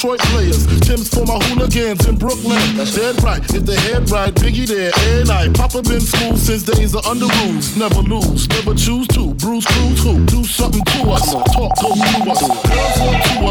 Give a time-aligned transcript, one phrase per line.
[0.00, 0.66] Detroit players.
[0.80, 2.56] Tim's for my hooligans in Brooklyn.
[2.96, 5.52] Dead right, if the head right, Biggie there, every night.
[5.52, 7.76] Papa been school since days of under rules.
[7.76, 9.34] Never lose, never choose to.
[9.34, 10.24] Bruce Cruz who?
[10.24, 11.30] Do something to us.
[11.52, 11.88] Talk, to
[12.30, 12.69] us.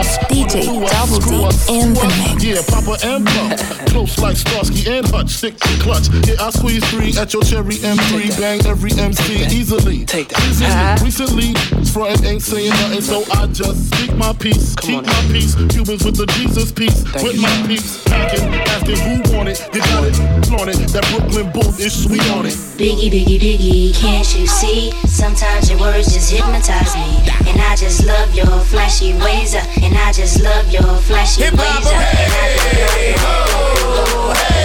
[0.09, 0.59] Girls want to us.
[0.59, 2.43] DJ Double D us, in the mix.
[2.43, 3.89] Yeah, Papa and Pump.
[3.89, 5.29] Close like Starsky and Hutch.
[5.29, 6.09] Stick to clutch.
[6.27, 8.39] Yeah, I squeeze three at your cherry M3.
[8.39, 10.05] Bang every MC easily.
[10.05, 11.01] Take that.
[11.03, 14.75] Recently, recently, frontin' ain't saying nothing, so I just speak my peace.
[14.75, 15.55] Keep my peace.
[15.69, 17.03] Cubans with the Jesus peace.
[17.21, 17.41] with you.
[17.41, 18.03] my peeps.
[18.05, 19.59] Packing, asking who want it.
[19.73, 20.15] You got it.
[20.45, 20.77] Flaunt it.
[20.93, 22.53] That Brooklyn boat is sweet on it.
[22.79, 24.91] Biggie, biggie, biggie, can't you see?
[25.07, 27.18] Sometimes your words just hypnotize me.
[27.49, 29.55] And I just love your flashy ways.
[29.55, 31.53] uh, And I just love your flashy ways.
[31.55, 34.58] uh, And I just love your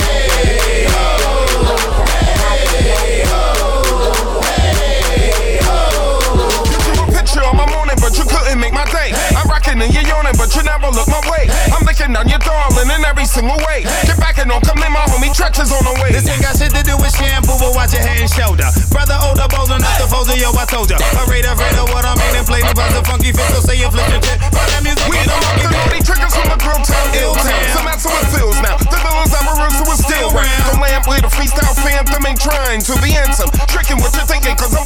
[9.74, 11.50] I'm rocking and you're yawning, but you never look my way.
[11.74, 13.82] I'm licking down your darling in every single way.
[14.06, 16.14] Get back and don't come in, my homie is on the way.
[16.14, 18.70] This ain't got shit to do with shampoo, but watch your head and shoulder.
[18.94, 20.98] Brother, older, bolder, not the folder, yo, I told ya.
[21.18, 23.90] Afraid, afraid of what I mean, and play about the funky fit, so say you
[23.90, 24.38] flip your shit.
[24.54, 27.58] But that music We is the the triggers from the grill town, ill town.
[27.74, 28.78] Some answer with feels now.
[28.78, 30.46] The villains I'm a so it's still rap.
[30.70, 33.50] The lamp with a freestyle phantom ain't trying to the anthem.
[33.66, 34.83] Tricking what you're thinking, cause I'm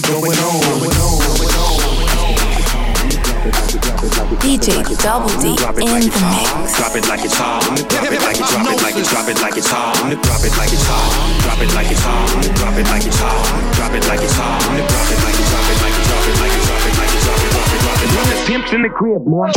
[0.00, 0.56] got it going on.
[4.42, 6.60] DJ Double D Drop it in like the it's hot.
[6.60, 6.76] mix.
[6.76, 7.62] Drop it like it's hot.
[7.64, 9.96] Drop it like it's drop it like it's drop it like it's hot.
[9.96, 11.40] Drop it like it's hot.
[11.42, 12.44] Drop it like it's hot.
[12.52, 13.72] Drop it like it's hot.
[13.76, 14.60] Drop it like it's hot.
[14.66, 16.52] Drop it like it's drop it like it's drop it like it's drop it like
[16.52, 17.40] it's drop it like it's hot.
[17.40, 18.46] drop it drop it drop it.
[18.46, 19.50] Pimps in the crib, boy.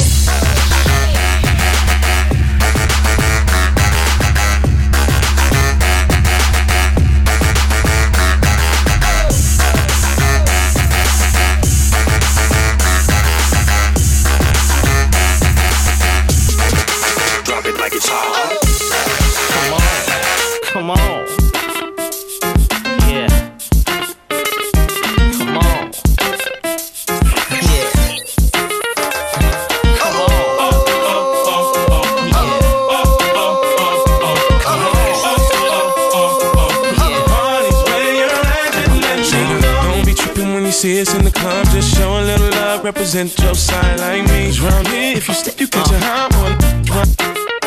[43.10, 44.46] Represent your side like me.
[44.46, 46.58] 'Cause round here, if you step, you catch a hot one.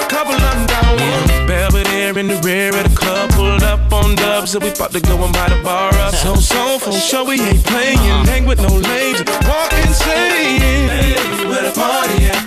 [0.09, 1.47] Couple of down one.
[1.49, 5.01] Belvedere in the rear of the club, pulled up on dubs, and we about to
[5.01, 6.15] go and buy the bar up.
[6.15, 8.27] So, so, for sure, we ain't playing.
[8.27, 10.89] Hang with no lames, walk insane.
[10.95, 11.15] Hey,
[11.51, 12.43] where the party at?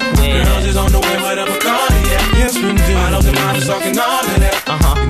[0.45, 2.23] Girls is on the way, where the Bacardi at?
[2.39, 2.93] Yes, we do.
[2.93, 4.55] Models and models talking all of that.
[4.67, 5.04] Uh-huh.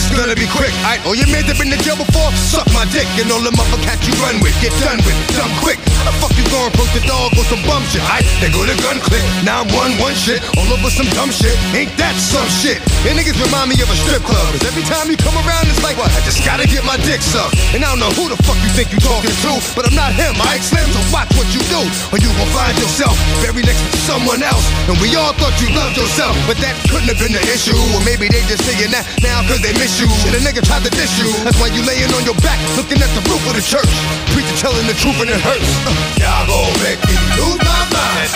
[0.00, 0.72] It's gonna be quick.
[0.88, 3.02] Aight, all your men that been in jail before, suck my dick.
[3.18, 5.82] And all the motherfuckers you run with, get done with, dumb quick.
[5.98, 7.98] How the fuck you going approach the dog with some bum shit?
[8.06, 9.18] Aight, they go to gun click.
[9.42, 11.58] Now I'm one, one shit, all over some dumb shit.
[11.74, 12.78] Ain't that some shit?
[13.02, 14.54] And niggas remind me of a strip club.
[14.54, 16.14] Cause every time you come around, it's like, what?
[16.14, 17.58] I just gotta get my dick sucked.
[17.74, 20.14] And I don't know who the fuck you think you talking to, but I'm not
[20.14, 21.82] him, I Slim, so watch what you do.
[22.14, 24.62] Or you gon' find yourself buried next to someone else.
[24.86, 27.74] And we all thought you loved yourself, but that couldn't have been the issue.
[27.98, 30.06] Or maybe they just saying that now cause they miss you.
[30.22, 33.24] Shit, a nigga tried to That's why you laying on your back, looking at the
[33.30, 33.88] roof of the church.
[34.36, 35.72] Preacher telling the truth and it hurts.
[35.88, 38.28] Uh, y'all gon' make me lose my mind.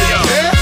[0.00, 0.55] In here, up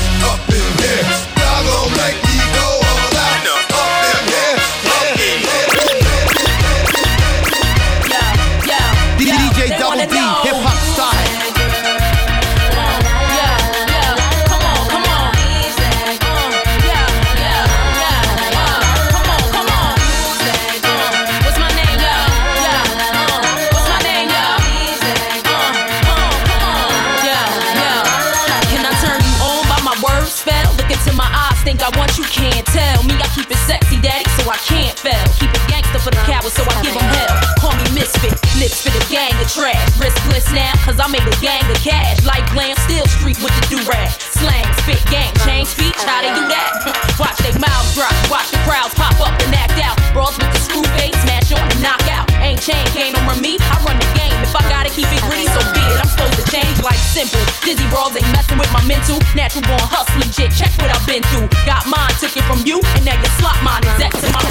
[34.75, 35.25] can't fail.
[35.38, 37.31] Keep it gangster for the cowards, so I give them hell.
[37.62, 39.78] Call me misfit, lips for the gang of trash.
[40.02, 42.19] Riskless now, cause I made a gang of cash.
[42.26, 44.11] Like glam, still street with the do-rag.
[44.35, 47.14] Slang, spit, gang, change speech, how they do that?
[47.23, 49.95] Watch they mouths drop, watch the crowds pop up and act out.
[50.11, 52.26] Brawls with the screw face, smash on and knock out.
[52.43, 54.35] Ain't chain, can't over me, I run the game.
[54.43, 55.99] If I gotta keep it gritty, so be it.
[56.02, 57.38] I'm supposed to change like simple.
[57.62, 59.23] Dizzy brawls ain't messing with my mental.
[59.38, 61.47] Natural born hustling shit, check what I've been through.
[61.62, 63.87] Got mine, took it from you, and now you slot mine.
[63.87, 64.43] Is to my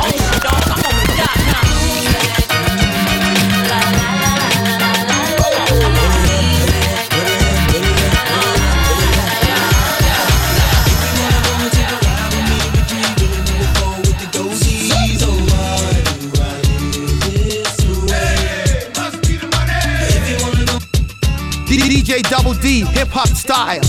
[22.64, 23.76] D, hip hop style.
[23.76, 23.82] In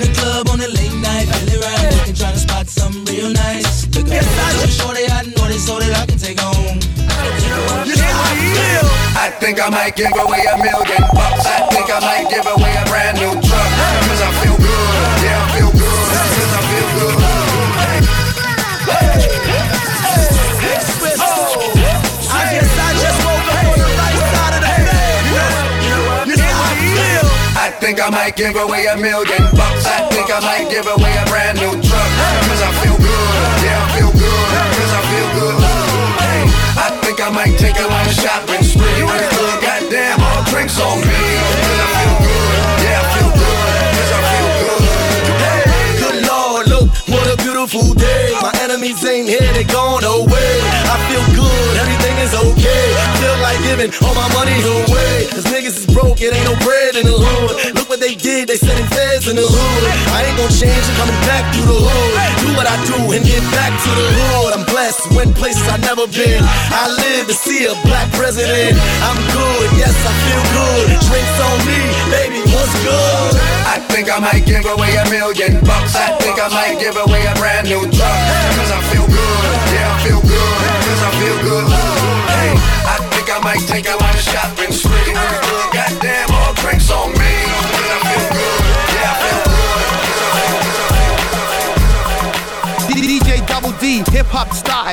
[0.00, 3.86] the club on a late night, belly ride, looking trying to spot something real nice.
[3.94, 6.80] Look at yes, I'm sure they I know this so that I can take home.
[9.14, 11.46] I think I might give away a million bucks.
[11.46, 13.49] I think I might give away a brand new
[28.00, 29.84] think I might give away a million bucks.
[29.84, 32.10] I think I might give away a brand new truck.
[32.48, 33.36] Cause I feel good.
[33.60, 34.46] Yeah, I feel good.
[34.80, 35.56] Cause I feel good.
[36.24, 36.42] Hey,
[36.80, 39.04] I think I might take a long shopping spree.
[39.04, 41.20] In the club, goddamn, all drinks on me.
[41.60, 42.56] Cause I feel good.
[42.80, 43.68] Yeah, I feel good.
[44.00, 44.80] Cause I feel good.
[46.00, 48.32] Good Lord, look, what a beautiful day.
[48.40, 50.52] My enemies ain't here, they gone away.
[50.88, 53.19] I feel good, everything is okay.
[53.40, 55.24] Like giving all my money away.
[55.32, 57.72] Cause niggas is broke, it ain't no bread in the hood.
[57.72, 59.82] Look what they did, they sending feds in the hood.
[60.12, 62.12] I ain't gon' change, I'm coming back through the hood.
[62.44, 64.52] Do what I do and get back to the hood.
[64.60, 66.44] I'm blessed, went places I never been.
[66.44, 68.76] I live to see a black president.
[69.08, 70.84] I'm good, yes, I feel good.
[71.08, 71.80] Drinks on me,
[72.12, 73.32] baby, what's good?
[73.64, 75.96] I think I might give away a million bucks.
[75.96, 78.18] I think I might give away a brand new truck.
[78.60, 79.48] Cause I feel good.
[79.72, 80.54] Yeah, I feel good.
[80.84, 81.79] Cause I feel good.
[83.40, 85.14] Hey, I might take a lot of shopping spree.
[85.72, 87.16] Goddamn, all drinks on me.
[87.16, 88.60] Cause I feel good.
[88.92, 89.80] Yeah, I feel good.
[90.04, 90.84] Cause I feel good.
[91.00, 91.72] Cause I
[92.88, 93.24] feel good.
[93.24, 94.92] DJ Double D, hip hop style.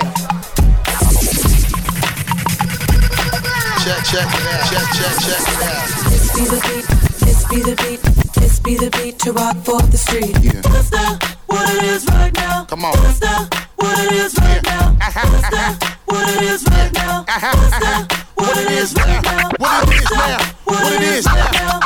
[3.84, 4.64] Check, check it out.
[4.72, 5.88] Check, check, check it out.
[6.08, 6.86] This be the beat,
[7.20, 8.00] this be the beat,
[8.34, 10.36] this be the beat to rock for the street.
[10.42, 10.62] Yeah.
[10.62, 12.66] That's the what it is right now.
[12.66, 12.94] Come on.
[13.04, 14.96] That's the what it is right now.
[15.00, 17.24] That's the what it is right now.
[17.28, 19.22] That's the what it is now.
[19.60, 20.38] What it is now.
[20.66, 21.80] What it is now.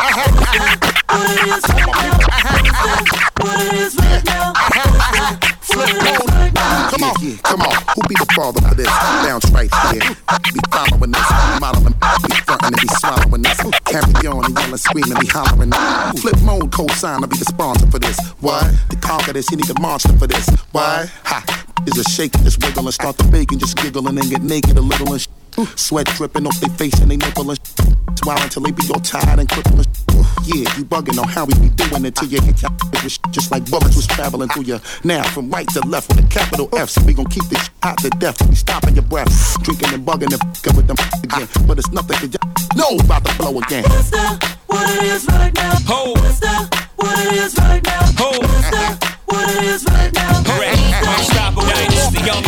[1.07, 1.87] What it is now.
[3.39, 4.53] What it is now.
[5.61, 6.51] Flip mode.
[6.91, 7.75] Come on, yeah, come on.
[7.95, 8.87] Who be the father of this?
[8.87, 10.01] Bounce right here.
[10.53, 11.29] Be following this.
[11.61, 13.57] Modeling, be frontin' and be swallowing this.
[13.85, 15.71] Carry on and yelling, screaming, be hollering.
[16.19, 18.19] Flip mode, co-sign, I'll be the sponsor for this.
[18.41, 18.75] Why?
[18.89, 20.49] To conquer this, you need a monster for this.
[20.71, 21.07] Why?
[21.25, 21.43] Ha.
[21.87, 24.81] Is a shake, just wiggle and start the baking, just giggle and get naked a
[24.81, 25.27] little and sh-
[25.75, 27.59] Sweat dripping off their face and they nipple and
[28.15, 29.87] Swallow until they be all tired and crippled
[30.45, 32.55] Yeah, you bugging on how we be doing it till you get
[33.03, 34.79] with just like bullets was traveling through you.
[35.03, 37.97] Now from right to left with a capital F, so we gon' keep this hot
[37.99, 38.41] to death.
[38.47, 39.31] We stopping your breath,
[39.63, 41.47] drinking and bugging and f***ing with them again.
[41.67, 43.83] But it's nothing to y- know about the flow again.
[43.83, 45.73] That's the what it is right now.
[45.87, 46.13] Ho.
[46.15, 48.01] That's the what it is right now.
[48.17, 48.29] Ho.
[48.39, 50.43] That's the what it is right now.
[50.43, 50.77] Correct.
[51.01, 52.43] Unstoppable dynasty, young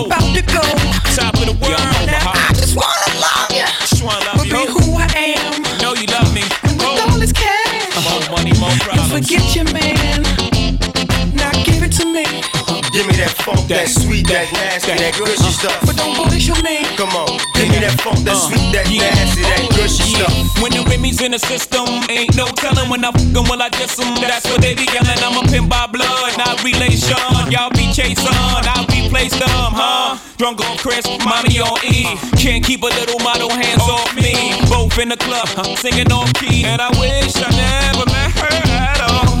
[0.00, 0.06] Oh.
[0.06, 0.62] about to go.
[1.16, 1.80] Top of the world.
[2.06, 4.54] Now I just wanna love you, Just wanna love but you.
[4.54, 5.62] be who I am.
[5.82, 6.42] Know you love me.
[6.62, 9.10] And With all this cash, More money, more you problems.
[9.26, 10.17] forget your man.
[12.98, 15.78] Give me that funk, that sweet, that nasty, that gushy stuff.
[15.86, 16.82] but don't bullshit me.
[16.98, 19.06] Come on, give me that funk, that Uh, sweet, that yeah.
[19.14, 20.26] nasty, that gushy Yeah.
[20.26, 20.34] stuff.
[20.58, 23.70] When the Remy's in the system, ain't no telling when I'm fuck 'em, will I
[23.70, 24.18] diss 'em.
[24.18, 25.14] That's what they be yelling.
[25.22, 27.14] I'm a pimp by blood, not relation.
[27.54, 28.34] Y'all be chasing,
[28.66, 30.18] I'll replace them, huh?
[30.36, 32.18] Drunk on Chris, mommy on E.
[32.34, 34.58] Can't keep a little model hands off me.
[34.66, 35.46] Both in the club,
[35.78, 36.64] singing off key.
[36.66, 38.87] And I wish I never met her.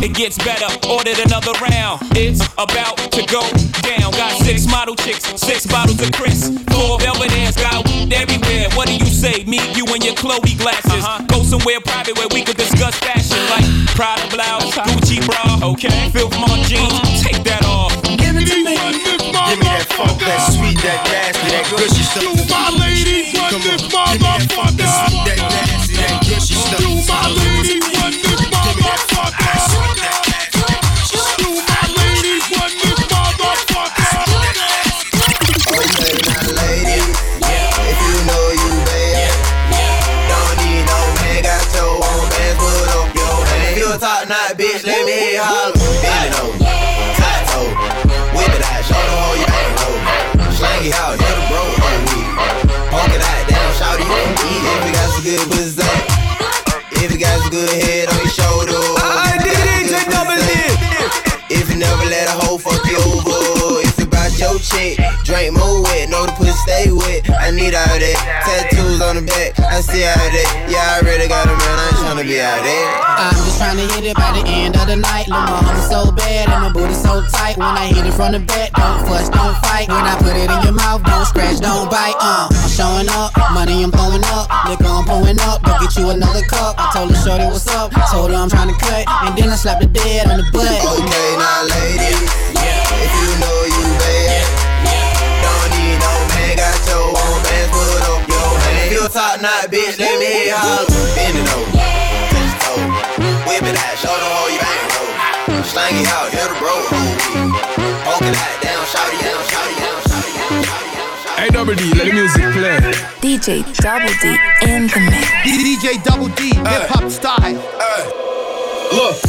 [0.00, 1.98] It gets better, ordered another round.
[2.14, 3.42] It's about to go
[3.82, 4.14] down.
[4.14, 6.54] Got six model chicks, six bottles of Chris.
[6.70, 8.70] Four velvet ass, got weed everywhere.
[8.78, 9.42] What do you say?
[9.44, 11.02] Me, you, and your Chloe glasses.
[11.26, 13.66] Go somewhere private where we could discuss fashion, like
[13.98, 15.74] Prada blouse, Gucci bra.
[15.74, 17.90] Okay, Filth Mon jeans, take that off.
[18.22, 18.78] Give it to me.
[18.78, 22.22] Give me that funk, that sweet, that that nasty, that gushy stuff.
[22.22, 24.78] Do my ladies run this motherfucker?
[24.78, 26.78] That sweet, that nasty, that gushy stuff.
[26.78, 27.97] Do my ladies
[54.76, 56.18] if you got some good pussy.
[57.00, 58.80] If you got some good head on your shoulder.
[58.98, 60.36] I did it, take double
[61.48, 65.54] If you never let a hoe fuck you over, if you bout your chick, drink
[65.54, 67.30] more wet, know the pussy stay wet.
[67.30, 68.18] I need all that.
[68.44, 68.77] Tattoos
[69.18, 70.48] the back, I see all that.
[70.70, 72.86] Yeah, I already got a man, I ain't tryna be out there.
[73.18, 75.26] I'm just trying to hit it by the end of the night.
[75.26, 77.58] My hump so bad and my booty so tight.
[77.58, 79.90] When I hit it from the back, don't fuss, don't fight.
[79.90, 82.14] When I put it in your mouth, don't scratch, don't bite.
[82.20, 85.66] Uh, I'm showing up, money I'm throwing up, liquor I'm pouring up.
[85.66, 86.78] Go get you another cup.
[86.78, 89.56] I told her shorty what's up, told her I'm trying to cut, and then I
[89.58, 90.68] slapped the dead on the butt.
[90.68, 92.22] Okay, now ladies,
[92.54, 94.46] if you know you bad,
[95.42, 98.37] don't need no man, got your own bands, put up your
[98.88, 98.96] hand.
[98.96, 100.88] If you a top bitch, let me hear you holler.
[101.14, 102.80] Bend it over, touch your toe,
[103.44, 105.64] whip it out, show them how you bang roll.
[105.64, 106.72] Slang it out, hit a bro,
[108.04, 110.92] poke it out, down, shout it down, shout it down, shout it down, shout it
[110.96, 111.12] down.
[111.36, 112.80] Hey, Double D, let the music play.
[113.20, 114.36] DJ Double D
[114.66, 115.28] in the mix.
[115.44, 117.60] DJ Double D, hip hop style.
[118.88, 119.20] Look,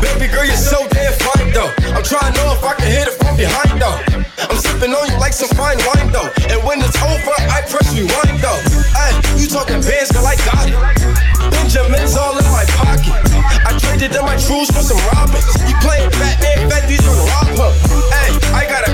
[0.00, 1.70] baby girl, you're so damn fine though.
[1.92, 4.00] I'm trying to know if I can hit it from behind though.
[4.48, 6.28] I'm sipping on you like some fine wine though.
[6.48, 8.60] And when it's over, I press rewind though.
[8.96, 10.76] Ay, you talking bands, girl, I got it.
[11.52, 13.12] Benjamin's all in my pocket.
[13.68, 15.46] I traded in my trues for some robbers.
[15.68, 17.72] You playing Batman, these on.
[18.12, 18.91] Ay, I got a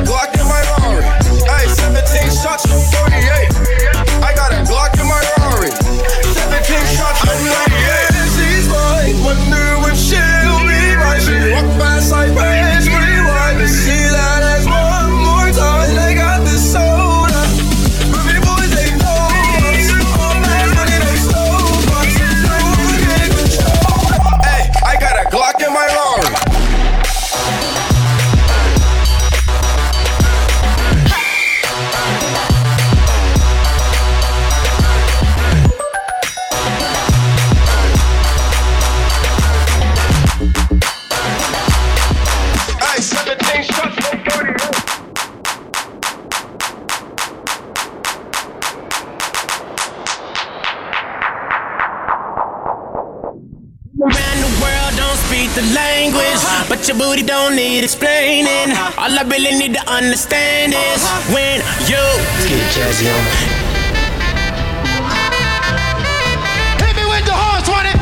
[55.49, 56.67] speak the language, uh-huh.
[56.69, 58.71] but your booty don't need explaining.
[58.71, 59.03] Uh-huh.
[59.03, 61.35] All I really need to understand is uh-huh.
[61.35, 62.03] when you
[62.49, 63.23] get jazzy on
[66.81, 67.97] Hit me with the horse, want it.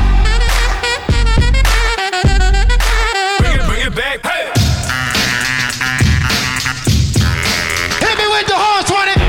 [3.39, 4.19] Bring it, bring it back.
[4.25, 4.51] Hey.
[8.01, 9.19] Hit me with the horse, want it.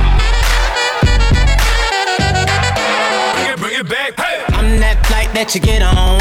[3.35, 4.17] Bring it, bring it back.
[4.17, 4.45] Hey.
[4.55, 6.21] I'm that flight that you get on,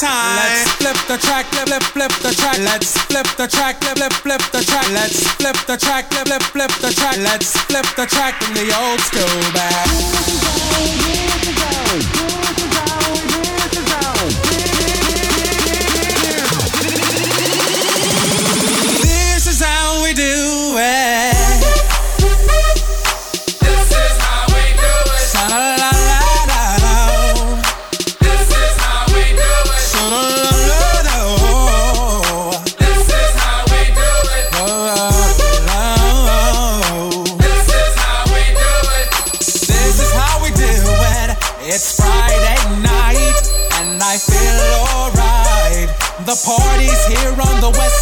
[0.00, 0.36] Time.
[0.36, 2.58] Let's flip the track, flip, flip, flip the track.
[2.58, 4.88] Let's flip the track, flip, flip, flip the track.
[4.92, 7.16] Let's flip the track, flip, flip, flip the track.
[7.18, 9.88] Let's flip the track in the old school back.
[19.02, 21.35] This is how we do it.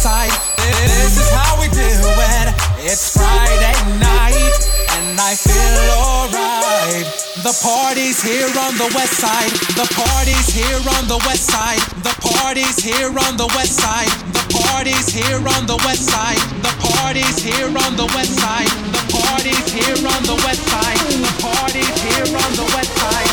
[0.05, 0.37] side.
[0.61, 2.47] This is how we do it.
[2.85, 4.61] It's Friday night,
[5.01, 7.09] and I feel alright.
[7.41, 9.49] The party's here on the west side.
[9.73, 11.81] The party's here on the west side.
[12.05, 14.13] The party's here on the west side.
[14.29, 16.41] The party's here on the west side.
[16.61, 18.69] The party's here on the west side.
[18.93, 21.01] The party's here on the west side.
[21.25, 23.24] The party's here on the west side.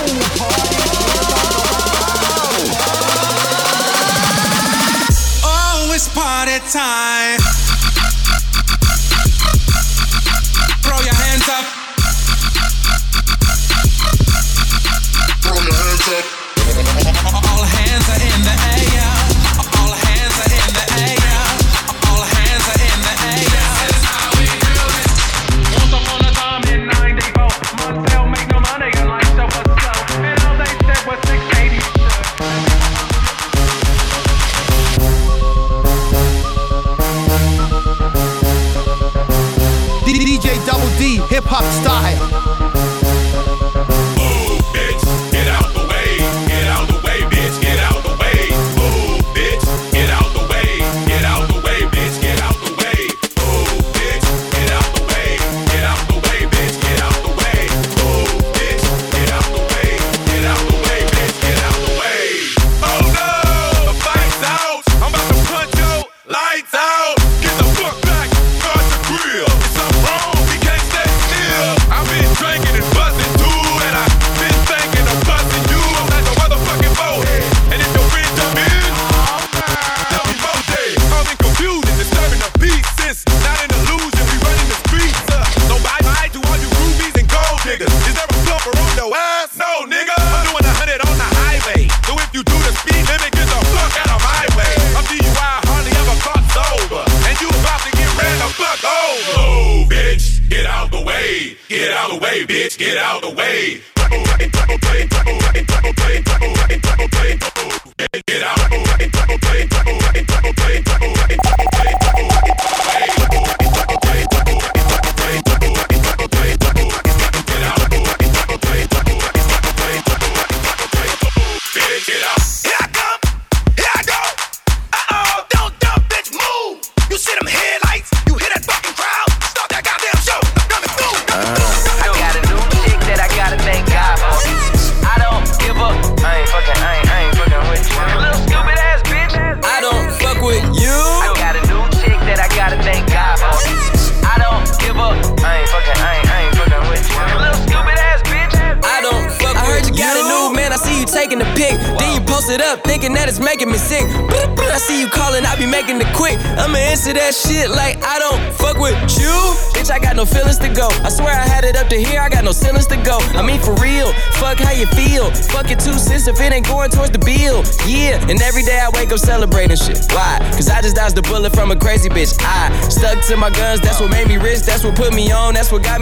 [6.08, 7.41] party time.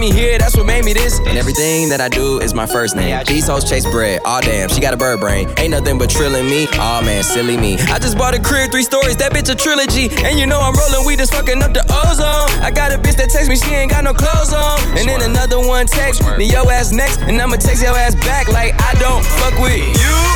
[0.00, 1.18] me here, that's what made me this.
[1.20, 3.22] And everything that I do is my first name.
[3.26, 5.52] These hoes chase bread, aw oh, damn, she got a bird brain.
[5.58, 7.74] Ain't nothing but trilling me, aw oh, man, silly me.
[7.92, 10.08] I just bought a crib, three stories, that bitch a trilogy.
[10.24, 12.48] And you know I'm rolling, we just fucking up the ozone.
[12.64, 14.80] I got a bitch that texts me, she ain't got no clothes on.
[14.96, 18.48] And then another one text, me yo ass next, and I'ma text your ass back
[18.48, 20.29] like I don't fuck with you.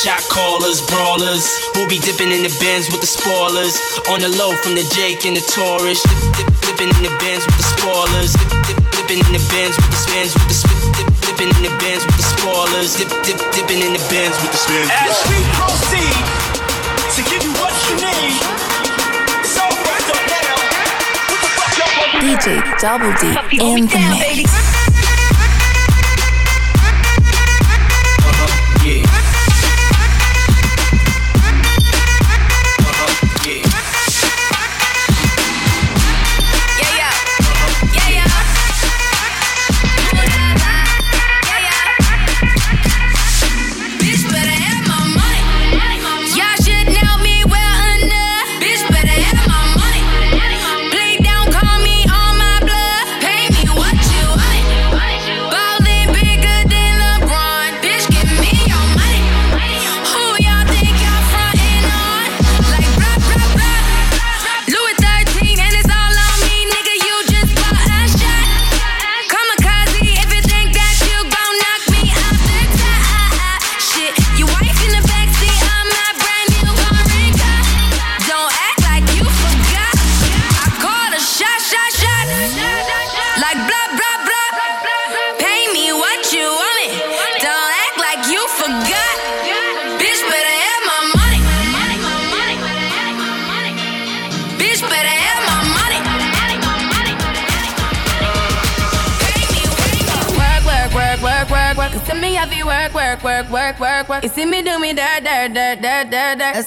[0.00, 1.44] Shot callers, brawlers.
[1.76, 3.76] We'll be dipping in the Benz with the spoilers.
[4.08, 6.00] On the low from the Jake and the Taurus.
[6.00, 8.32] Dip, dip, dipping in the Benz with the spoilers.
[8.32, 10.32] Dip, dip, dipping in the Benz with the spins.
[10.32, 10.56] With the
[10.96, 12.96] dip, dipping in the Benz with the spoilers.
[12.96, 14.88] Dip, dip, dipping in the Benz with the spins.
[14.88, 16.16] As we proceed
[17.12, 18.40] to give you what you need.
[22.24, 24.79] DJ Double D in the mix.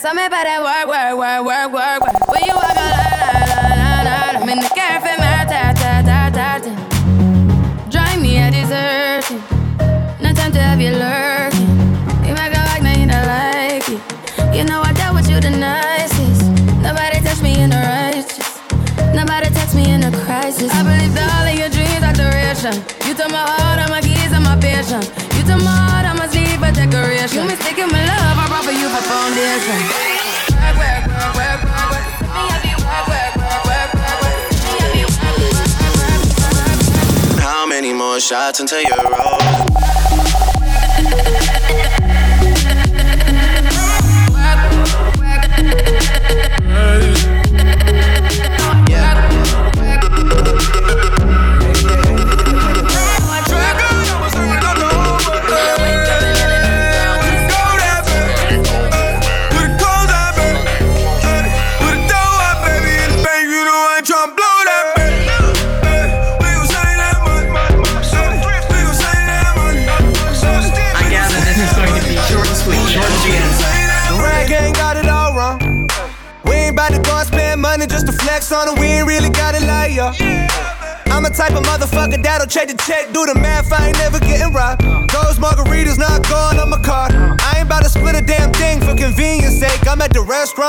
[0.03, 0.47] समय पर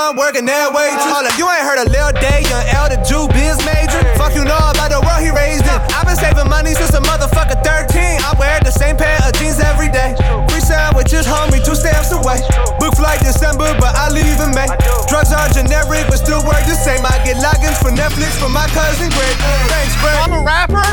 [0.04, 1.08] restaurant working that way too.
[1.08, 4.00] Hold up, you ain't heard a Lil Day, young the Jew biz major?
[4.20, 5.78] Fuck you know about the world he raised in.
[5.96, 8.20] I've been saving money since a motherfucker 13.
[8.20, 10.12] I wear the same pair of jeans every day.
[10.48, 12.40] Free sandwiches, homie, two stamps away.
[12.80, 14.68] Book flight December, but I leave in May.
[15.08, 17.00] Drugs are generic, but still work the same.
[17.04, 19.36] I get logins for Netflix from my cousin Greg.
[19.72, 20.16] Thanks, Greg.
[20.20, 20.84] I'm a rapper.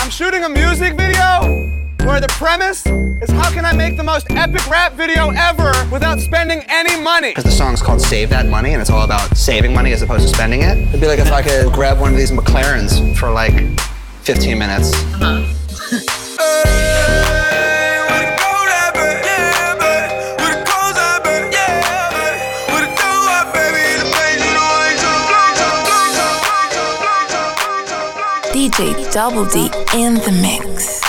[0.00, 1.72] I'm shooting a music video
[2.04, 6.20] where the premise is how can I make the most epic rap video ever without
[6.20, 6.63] spending
[7.04, 7.30] money?
[7.30, 10.26] Because the song's called Save That Money, and it's all about saving money as opposed
[10.26, 10.78] to spending it.
[10.88, 13.54] It'd be like if I could grab one of these McLarens for like
[14.22, 14.92] 15 minutes.
[28.52, 31.03] DJ Double D in the mix.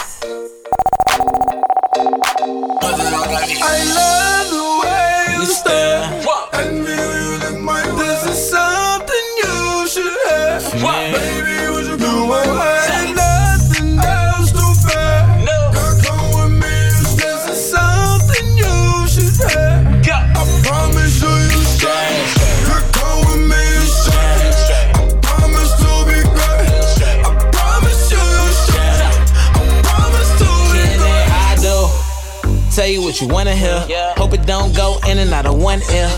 [33.15, 33.79] What you wanna hear.
[34.17, 36.09] Hope it don't go in and out of one ear.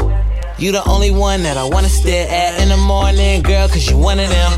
[0.58, 3.98] You the only one that I wanna stare at in the morning, girl, cause you
[3.98, 4.52] one of them.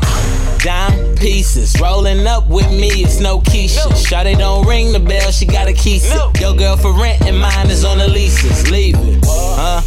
[0.60, 3.84] Dime pieces, rolling up with me, it's no Keisha.
[3.92, 6.10] Shawty don't ring the bell, she got a keys.
[6.40, 8.70] Your girl for rent and mine is on the leases.
[8.70, 9.82] Leave it, huh?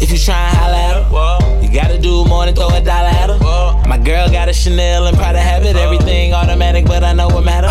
[0.00, 3.08] If you try and holla at her, you gotta do more than throw a dollar
[3.08, 3.88] at her.
[3.88, 7.66] My girl got a Chanel and Prada habit, everything automatic, but I know what matter.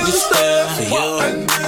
[0.00, 0.82] You stare for
[1.62, 1.67] you.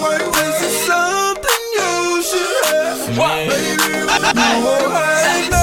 [0.00, 3.16] This is something you should have.
[3.16, 5.57] Baby, would you do my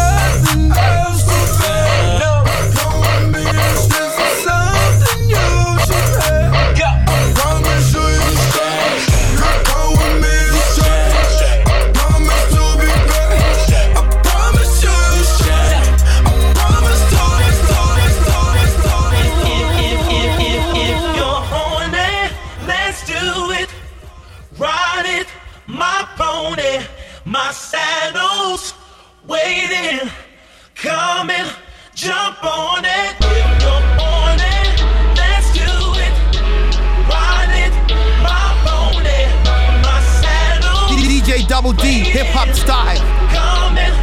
[29.45, 30.10] waiting.
[30.75, 31.49] Come and
[31.93, 33.13] jump on it.
[33.21, 33.86] If you're
[35.19, 35.69] let's do
[36.05, 36.15] it.
[37.10, 37.73] Ride it,
[38.25, 39.21] my pony,
[39.86, 40.97] my saddle.
[40.97, 42.97] DJ Double D, hip hop style.
[43.36, 43.95] Come and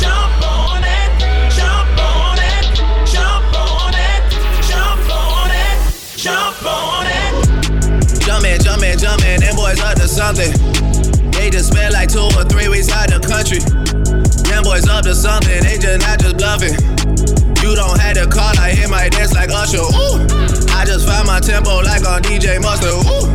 [0.00, 1.10] jump on it,
[1.58, 2.64] jump on it,
[3.12, 4.22] jump on it,
[4.70, 5.78] jump on it,
[6.24, 7.32] jump on it.
[8.26, 10.52] Jumpin', jumpin', jumpin', them boys up to something.
[11.32, 13.85] They just spent like two or three weeks out the country.
[14.56, 16.72] Them boys up to something, they just not just bluffing.
[17.60, 19.84] You don't have to call, I hit my dance like Usher.
[19.84, 20.16] Ooh,
[20.72, 23.04] I just found my tempo like on DJ Mustard.
[23.04, 23.28] Ooh,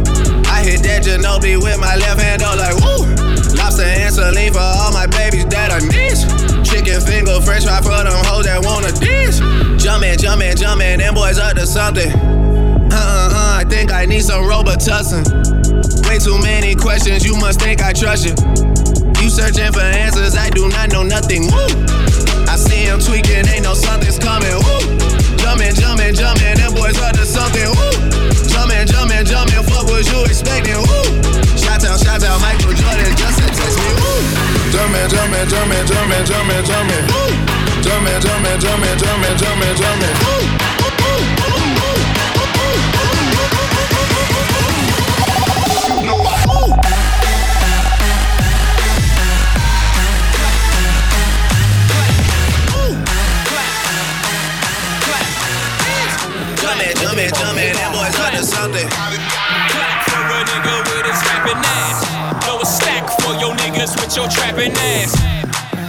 [0.50, 3.06] I hit that Ginobili with my left hand up like woo.
[3.54, 6.26] Lobster and saline for all my babies that I miss.
[6.66, 9.38] Chicken finger, french fry for them hoes that wanna dish.
[9.78, 12.10] Jumpin', jumpin', jumpin', them boys up to something.
[12.10, 15.22] Uh uh uh, I think I need some Robitussin.
[16.10, 18.91] Way too many questions, you must think I trust you.
[19.32, 21.48] Searching for answers, I do not know nothing.
[21.48, 21.64] Woo!
[22.52, 24.52] I see him tweaking, ain't no something's coming.
[24.52, 24.80] Woo!
[25.40, 27.64] Jumping, jumping, jumping, them boys up to something.
[27.64, 28.12] Woo!
[28.52, 30.84] Jumping, jumping, jumping, what you expecting.
[30.84, 31.24] Woo!
[31.56, 33.96] Shout out, shout out, Michael Jordan, just to test me.
[34.04, 34.20] Woo!
[34.76, 37.08] Jumping, jumping, jumping, jumping, jumping, jumping.
[37.88, 40.16] Jumping, jumping, jumping, jumping, jumping, jumping.
[46.04, 46.81] Jumping,
[58.62, 58.86] up to.
[59.74, 62.46] Clap for a nigga with his rapping ass.
[62.46, 65.16] Throw a stack for your niggas with your trapping ass.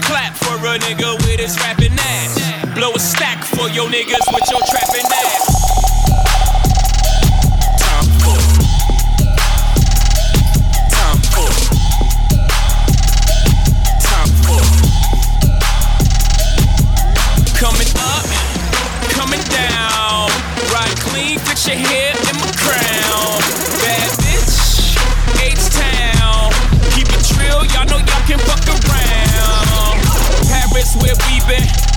[0.07, 2.75] Clap for a nigga with his rapping ass.
[2.75, 5.52] Blow a stack for your niggas with your trapping ass.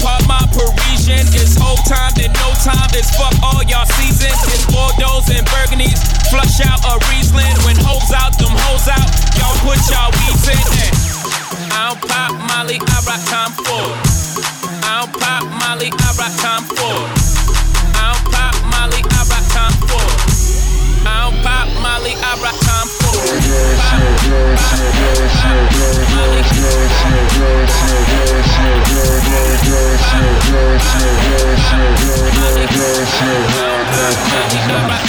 [0.05, 1.25] Part my Parisian.
[1.33, 2.93] It's whole time, then no time.
[2.93, 4.37] It's fuck all y'all seasons.
[4.53, 5.97] It's Bordeaux and Burgundies.
[6.29, 7.57] Flush out a Riesling.
[7.65, 9.09] When hoes out, them hoes out.
[9.33, 10.61] Y'all put y'all weeds in.
[10.61, 10.93] eh.
[11.73, 13.81] I don't pop Molly, I rock time for.
[14.85, 17.01] I don't pop Molly, I rock time for.
[17.97, 20.05] I don't pop Molly, I rock time for.
[21.01, 23.25] I don't pop Molly, I rock time for.
[29.25, 29.44] Pop,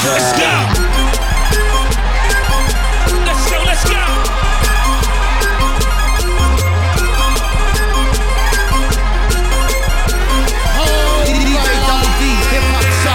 [0.07, 0.53] Let's go.
[3.25, 4.03] Let's go, let's go.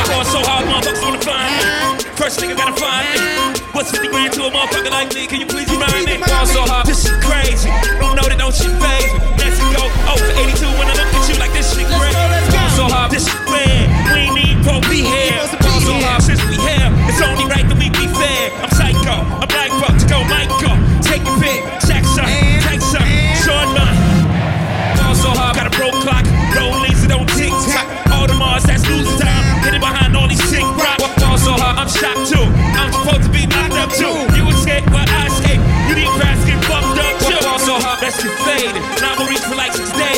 [0.07, 2.03] Going so hard, motherfuckers wanna find me.
[2.15, 3.60] First nigga gotta find me.
[3.81, 5.25] What's 50 grand to a motherfucker like me?
[5.25, 6.21] Can you please remind me?
[6.21, 7.65] Going so hard, this shit crazy.
[7.97, 9.17] Don't know that don't shit phase me.
[9.41, 9.89] Let's go.
[10.05, 12.13] Oh, for 82 when I look at you like this shit great.
[12.13, 13.89] Going so hard, this shit bad.
[14.13, 15.33] We need pro be here.
[15.65, 16.93] Going so hard since we here.
[17.09, 18.53] It's only right that we be fair.
[18.61, 18.69] I'm
[38.01, 38.81] let's get faded.
[39.01, 40.10] Now I'm reach for like six days.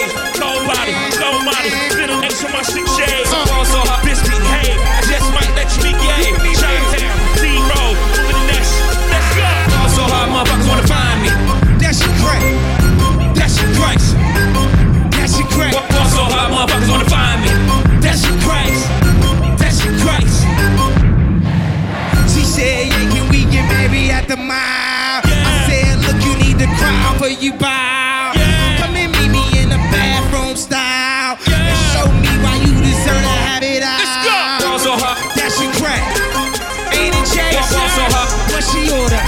[38.73, 39.21] she order.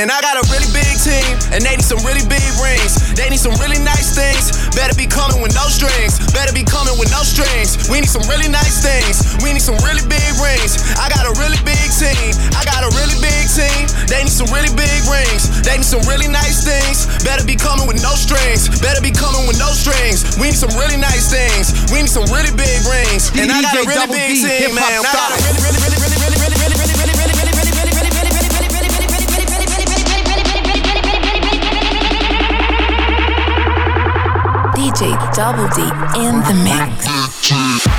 [0.00, 0.39] And I got a
[1.50, 2.96] and they need some really big rings.
[3.14, 4.50] They need some really nice things.
[4.74, 6.18] Better be coming with no strings.
[6.30, 7.76] Better be coming with no strings.
[7.90, 9.22] We need some really nice things.
[9.42, 10.78] We need some really big rings.
[10.96, 12.34] I got a really big team.
[12.54, 13.90] I got a really big team.
[14.06, 15.50] They need some really big rings.
[15.66, 17.10] They need some really nice things.
[17.26, 18.70] Better be coming with no strings.
[18.80, 20.22] Better be coming with no strings.
[20.38, 21.74] We need some really nice things.
[21.90, 23.30] We need some really big rings.
[23.34, 24.86] And I got a really big team, man.
[24.86, 26.39] I got a really, really, really, really,
[35.00, 35.80] Double D
[36.20, 37.89] in the mix.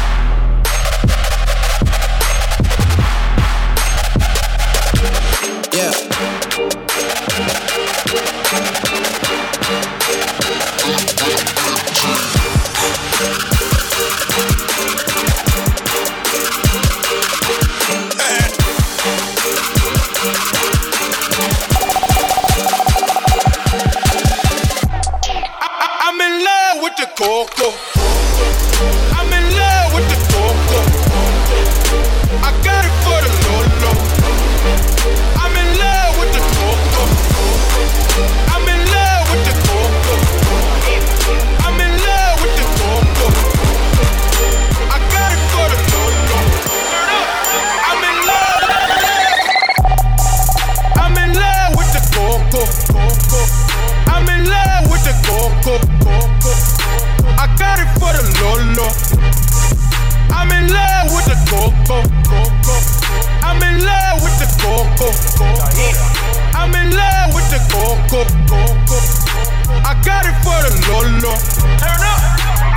[65.02, 68.22] I'm in love with the coco.
[69.82, 71.34] I got it for the lolo.
[71.82, 72.22] Turn up.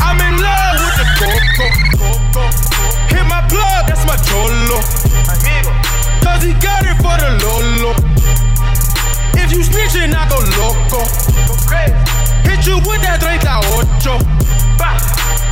[0.00, 1.68] I'm in love with the coco.
[3.12, 4.80] Hit my plug, that's my cholo.
[6.24, 7.92] Cause he got it for the lolo.
[9.36, 11.04] If you snitching, I go loco.
[12.48, 13.44] Hit you with that 38.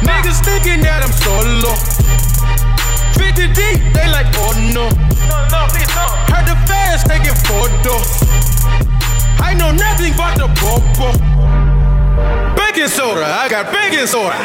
[0.08, 1.76] Niggas thinking that I'm solo.
[3.20, 5.11] 50 deep, they like, oh no.
[5.32, 5.64] No.
[6.28, 8.08] Heard the fans taking photos.
[9.40, 11.12] I know nothing but the popo.
[12.56, 14.36] Baking soda, I got baking soda.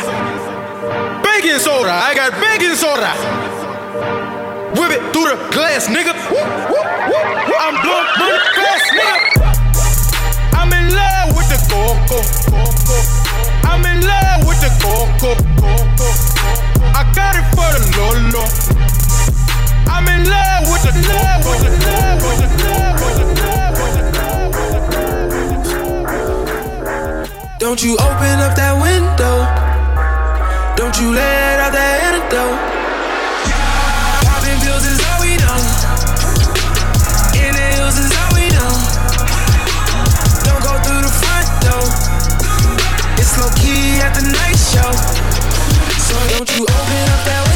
[1.23, 3.11] Baking soda, I got baking soda.
[4.79, 6.13] Whip it through the glass, nigga.
[7.59, 9.19] I'm blowing money fast, nigga.
[10.53, 12.19] I'm in love with the coco.
[13.67, 15.35] I'm in love with the coco.
[16.95, 18.86] I got it for the Lolo.
[19.85, 23.57] I'm in love with the love with the love with the love with the love
[27.59, 29.45] Don't you open up that window.
[30.77, 32.59] Don't you let out that antidote.
[34.23, 35.35] Popping pills is all we
[37.97, 38.73] is all we know.
[40.45, 41.85] Don't go through the front door.
[43.17, 44.93] It's low key at the night show.
[45.97, 47.46] So don't you open up that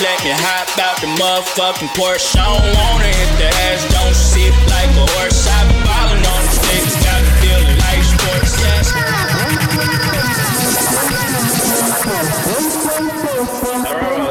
[0.00, 2.36] let me hop out the motherfucking Porsche.
[2.36, 5.46] I don't wanna hit the ass, don't sit like a horse.
[5.46, 8.60] I been ballin' on the sticks, got me feeling like sports.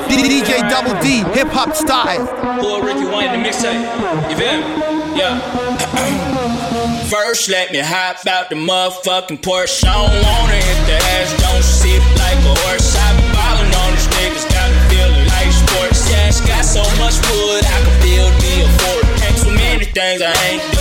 [0.09, 2.26] DJ Double D, hip hop style.
[2.59, 3.82] Pull Ricky Wayne the mixtape.
[4.30, 4.65] You feel me?
[5.17, 5.39] Yeah.
[7.09, 9.86] First, let me hop out the motherfucking Porsche.
[9.86, 12.95] I don't wanna hit the ass, don't sit like a horse.
[12.97, 13.09] I
[20.20, 20.78] things I ain't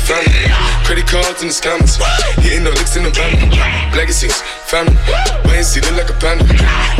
[0.00, 0.48] the family.
[0.84, 2.00] Credit cards in the scammers,
[2.40, 3.50] hitting the licks in the van.
[3.92, 4.96] Legacies, family,
[5.44, 6.44] wait and see, look like a panda.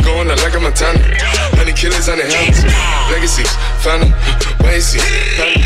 [0.05, 1.01] Going out like a Montana,
[1.57, 2.63] honey killers on the helmets.
[3.09, 3.49] Legacies,
[3.81, 4.13] family,
[4.61, 5.01] wait and see,
[5.35, 5.65] family.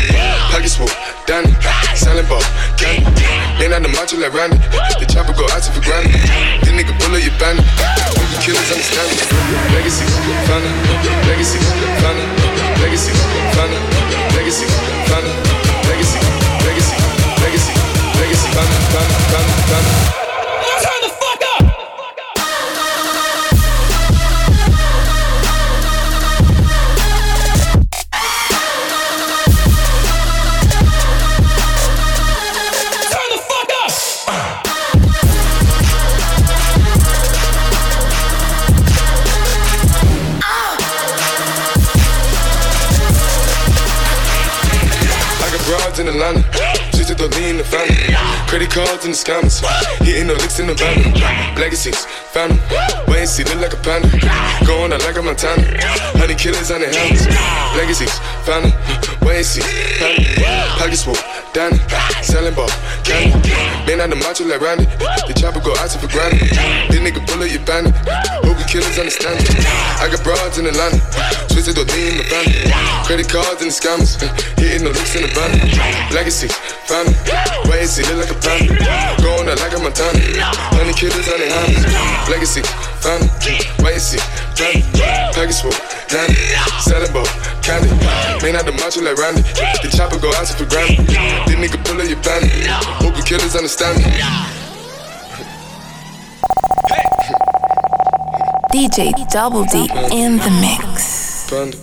[0.50, 0.90] Pockets full,
[1.28, 1.52] Danny,
[1.94, 2.42] selling ball,
[2.80, 3.04] candy.
[3.60, 4.58] Ain't out the macho like Randy,
[4.98, 6.16] the chopper go out to for granted.
[6.64, 7.64] This nigga bullet your bandit,
[8.16, 9.20] we killers understand me.
[9.76, 10.10] Legacies,
[10.48, 10.72] family,
[11.28, 11.64] legacies,
[12.00, 12.26] family,
[12.80, 13.18] legacies,
[13.54, 13.80] family,
[14.36, 14.72] legacies,
[15.10, 15.65] family,
[18.36, 20.25] legacy, family, family, family,
[48.66, 49.62] Credit cards in the scammers,
[50.02, 50.98] hitting the licks in the van.
[51.54, 52.04] Legacies,
[52.34, 52.58] family,
[53.06, 54.10] wait and see, look like a panda.
[54.66, 55.62] Going out like a Montana,
[56.18, 57.26] honey killers on the helmets.
[57.78, 58.74] Legacies, family,
[59.22, 59.62] wait and see,
[60.02, 60.26] family.
[60.82, 61.14] Pockets full,
[61.52, 61.78] Danny,
[62.22, 62.70] selling ball,
[63.06, 63.54] candy.
[63.86, 64.84] Man out the macho like Randy,
[65.30, 66.50] the chopper go out for granted.
[66.90, 67.94] This nigga bullet your bandit,
[68.42, 69.62] hope you killers understand it.
[70.02, 70.98] I got broads in Atlanta,
[71.46, 72.66] twisted lean in the family.
[73.06, 74.18] Credit cards in the scammers,
[74.58, 75.54] hitting the licks in the van.
[76.10, 76.50] Legacy,
[76.90, 77.14] family,
[77.70, 78.74] wait and see, look like a panda.
[79.22, 80.18] Going out like a Montana,
[80.74, 81.86] honey killers on the hands.
[82.26, 82.66] Legacy,
[83.06, 83.30] family,
[83.86, 84.22] wait and see,
[84.58, 84.82] family.
[85.30, 85.78] Package full,
[86.10, 86.34] Danny,
[86.82, 87.12] selling
[87.66, 87.90] candy.
[88.46, 89.42] Man out the macho like Randy,
[89.82, 91.04] the chopper go out for granted.
[91.50, 92.66] This nigga pull up your bandit,
[93.02, 94.12] hope you killers understand me.
[98.70, 101.50] DJ Double D in the mix.
[101.50, 101.76] Panda,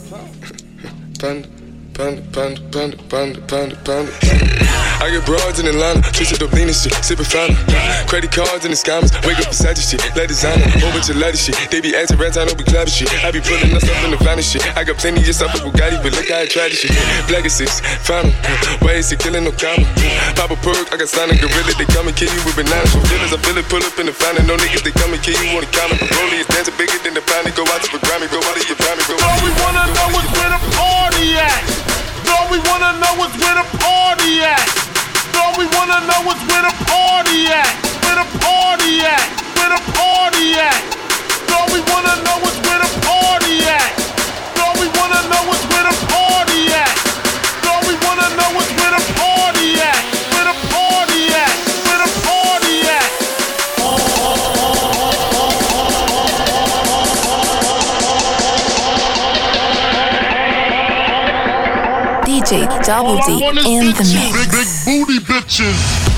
[1.19, 1.47] panda,
[1.93, 4.92] panda, panda, panda, panda, panda, panda.
[5.03, 7.59] I get broads in Atlanta, twisted up lean and shit, sippin' fountain.
[8.07, 11.19] Credit cards in the scammers, wake up beside your shit, let designer, whole bunch of
[11.19, 11.59] leather shit.
[11.67, 13.11] They be acting rats, I know be clever shit.
[13.19, 14.63] I be pulling up in the finest shit.
[14.79, 16.95] I got plenty of stuff with Bugatti, but look how I tried this shit.
[17.27, 18.31] Black is six, fountain,
[18.79, 19.83] why is it killing no comma?
[20.39, 22.95] Pop a perk, I got signed a gorilla, they come and kill you with bananas.
[22.95, 24.47] For feelings, I feel it, pull up in the fountain.
[24.47, 25.99] No niggas, they come and kill you on the counter.
[25.99, 28.63] Broly is dancing bigger than the pound, go out to the Grammy, go out to
[28.63, 32.02] your Grammy, go out to we wanna know is where the party at.
[32.31, 34.67] All we wanna know is where the party at.
[35.39, 37.71] All we wanna know is where the party at.
[38.03, 39.27] Where the party at.
[39.57, 40.79] Where the party at.
[41.55, 43.91] All we wanna know is where the party at.
[44.61, 45.43] All we wanna know
[62.93, 64.13] Double D in the mix.
[64.31, 66.12] Big, big booty bitches.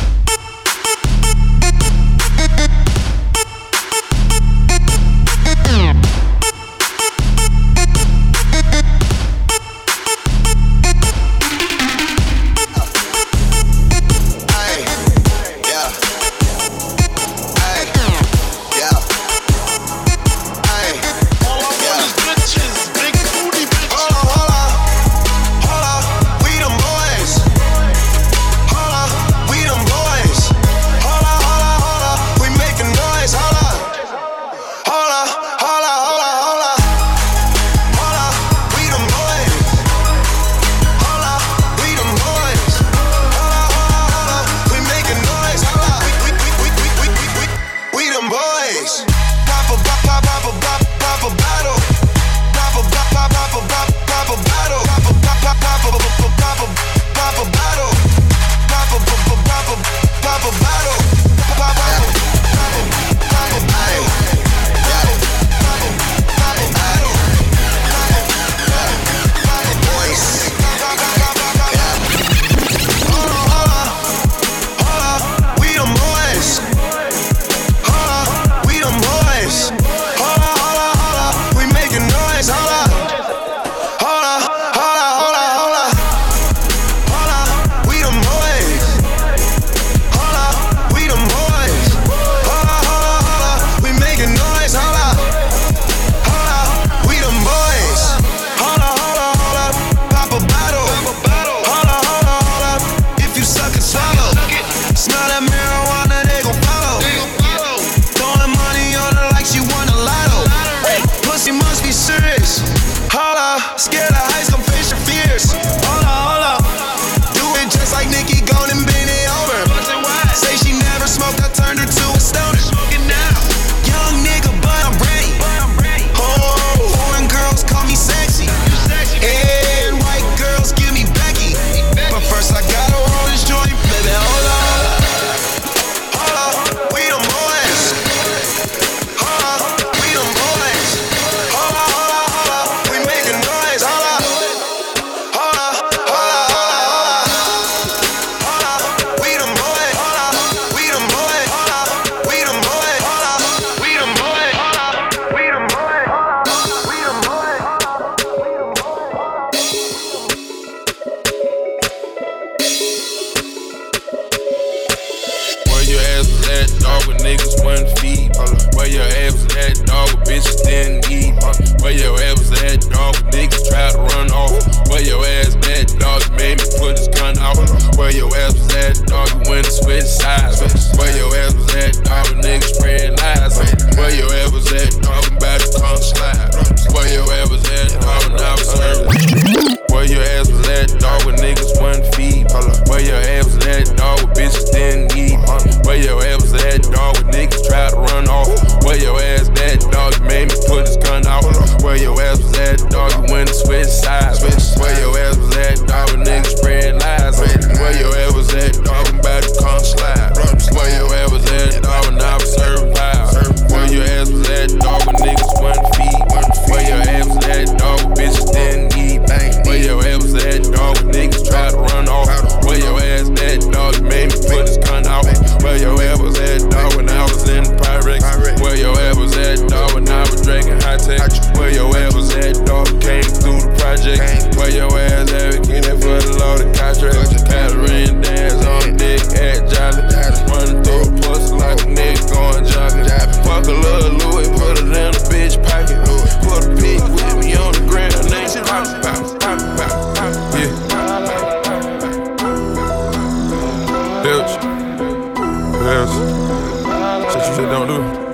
[257.53, 258.25] don't do.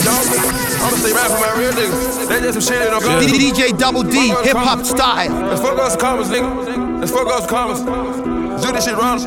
[0.00, 0.60] Some yeah.
[0.82, 1.72] I'ma stay right for my real.
[1.72, 2.90] They some shit.
[2.90, 5.30] DJ Double D, hip hop style.
[5.48, 7.00] Let's fuck commas, nigga.
[7.00, 8.39] Let's fuck commas.
[8.60, 9.18] Do this shit wrong,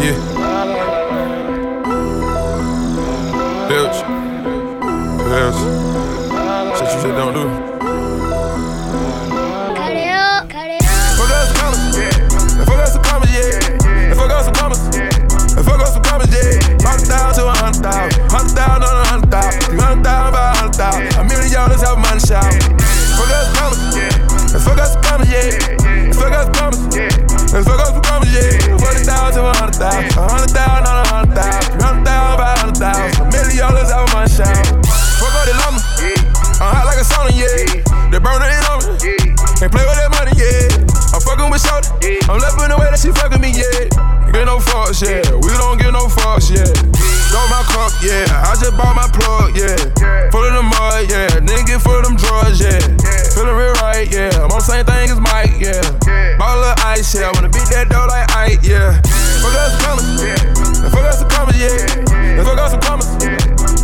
[0.00, 0.14] Yeah.
[3.68, 3.98] Bitch.
[5.28, 5.58] Bitch.
[6.78, 7.44] Shit you said don't do.
[11.16, 11.96] Fuck us some promise.
[11.96, 12.58] Yeah.
[12.58, 13.30] And some promise.
[13.34, 14.10] Yeah.
[14.10, 14.82] And fuck us some promise.
[14.96, 15.56] Yeah.
[15.58, 16.30] And fuck us some promise.
[16.30, 16.60] Yeah.
[16.86, 18.30] Hundred thousand to a hundred thousand.
[18.30, 19.78] Hundred thousand on a hundred thousand.
[19.80, 21.14] Hundred thousand by a hundred thousand.
[21.18, 22.73] A million dollars out my shop.
[27.64, 28.76] Fuck up some commas, yeah.
[28.78, 32.38] Forty thousand a hundred thousand, a hundred thousand on a hundred thousand, three hundred thousand
[32.38, 33.12] a hundred thousand.
[33.16, 34.64] A million dollars have a money shout.
[35.18, 35.80] Fuck up the llama.
[36.60, 37.82] I'm hot like a sauna, yeah.
[38.12, 39.34] They burner it on me.
[39.58, 40.70] Can't play with that money, yeah.
[41.10, 42.20] I'm fucking with Shorty.
[42.30, 43.90] I'm loving the way that she fucking me, yeah.
[44.30, 45.22] Get no fucks, yeah.
[45.42, 46.66] We don't get no fucks, yeah.
[47.30, 48.26] Throw my cup, yeah.
[48.46, 49.78] I just bought my plug, yeah.
[50.30, 51.30] Full of the mud, yeah.
[51.42, 52.82] Nigga full of them drugs, yeah.
[53.34, 54.30] Feeling real right, yeah.
[54.42, 55.82] I'm on the same thing as Mike, yeah.
[56.94, 57.26] Ice, yeah.
[57.34, 59.02] Wanna beat that dough like Ike, yeah.
[59.42, 60.38] Fuck us some commas, yeah.
[60.94, 61.74] Fuck us some commas, yeah.
[62.38, 63.34] Fuck us some commas, yeah.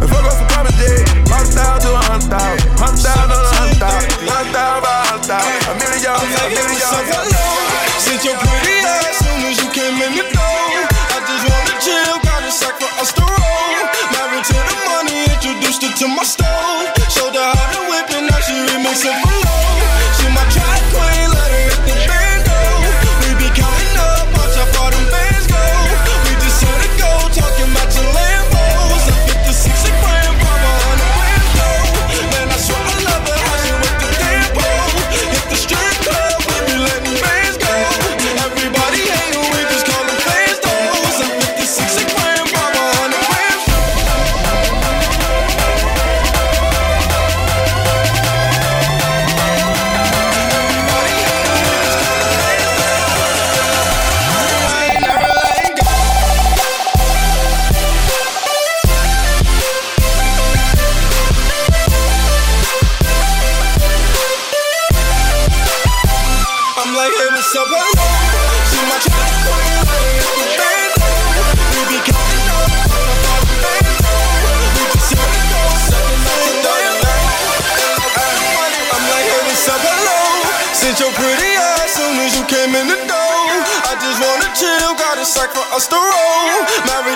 [0.07, 1.03] Fuck us some commas, yeah.
[1.27, 4.95] Hundred thousand to a hundred thousand, hundred thousand on a hundred thousand, hundred thousand by
[4.95, 6.87] a hundred thousand, a million a million.
[7.99, 10.71] Since your pretty ass soon as you came in the door.
[11.11, 13.75] I just wanna chill, got a sack for us to roll.
[14.15, 16.87] Married to the money, introduced her to my stove.
[17.11, 19.19] Showed her how to whip it, now she remixing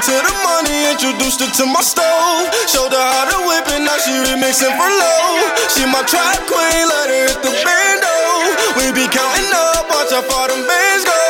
[0.05, 2.53] to the money, introduced her to my stove.
[2.69, 5.49] Showed her how to whip it, now she remixing for low.
[5.73, 8.13] She my trap queen, let her hit the bando.
[8.77, 11.21] We be counting up, watch how far them bands go.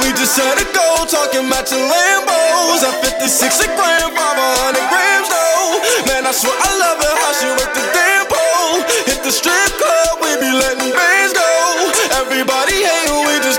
[0.00, 2.80] We just had to go, talking about your Lambos.
[2.80, 3.28] At 56
[3.60, 4.16] a gram, 500
[4.88, 5.84] grams though.
[6.08, 8.88] Man, I swear I love her, how she with the damn pole.
[9.04, 11.44] Hit the strip club, we be letting bands go.
[12.24, 13.53] Everybody who we just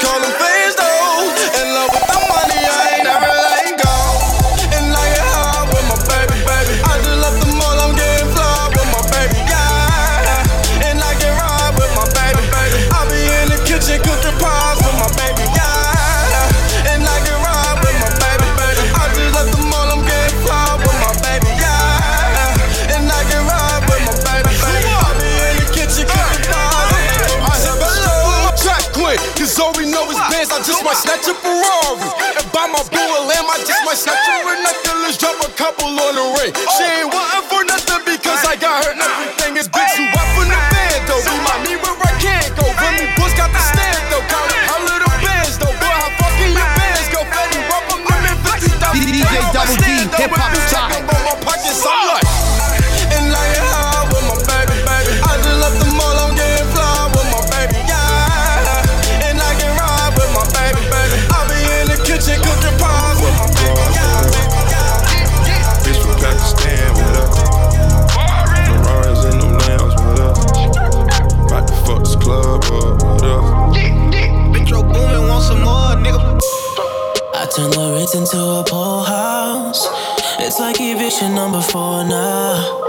[81.15, 82.81] eviction number four now.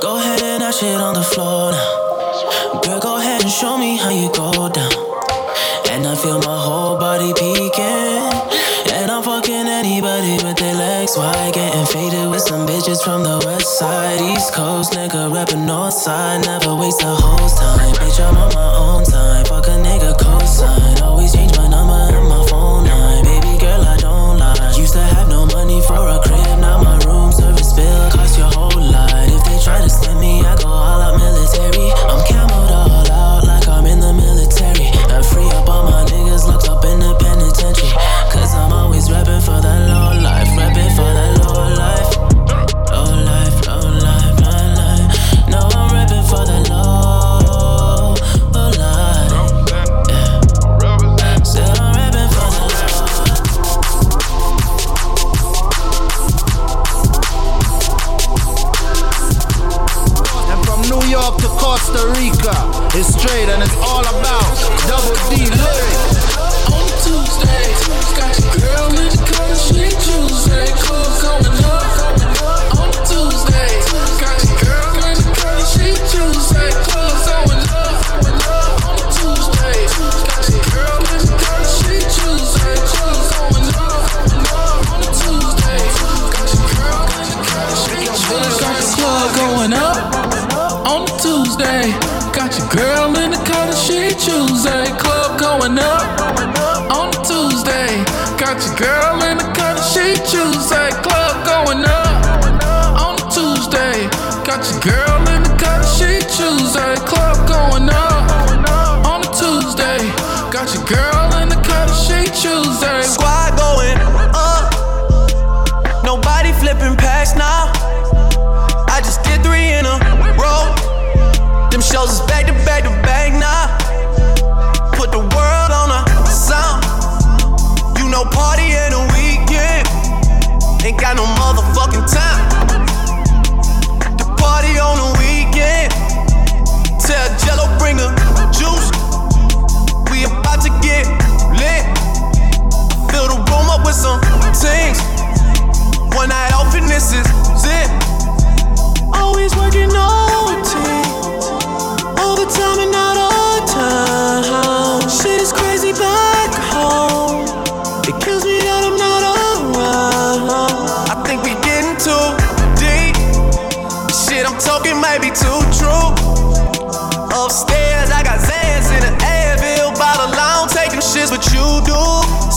[0.00, 2.80] Go ahead and dash it on the floor now.
[2.82, 4.92] Girl, go ahead and show me how you go down.
[5.90, 8.32] And I feel my whole body peeking.
[8.96, 11.52] And I'm fucking anybody with their legs wide.
[11.52, 14.20] Getting faded with some bitches from the west side.
[14.20, 16.46] East Coast, nigga, rapping north side.
[16.46, 17.94] Never waste a whole time.
[17.96, 18.55] Bitch, I'm on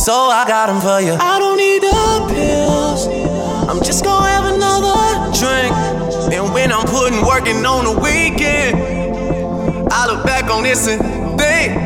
[0.10, 1.14] So I got them for you.
[1.14, 3.06] I don't need the pills.
[3.70, 4.98] I'm just gonna have another
[5.38, 5.70] drink.
[6.34, 8.74] And when I'm putting working on the weekend,
[9.94, 11.00] I look back on this and
[11.38, 11.78] think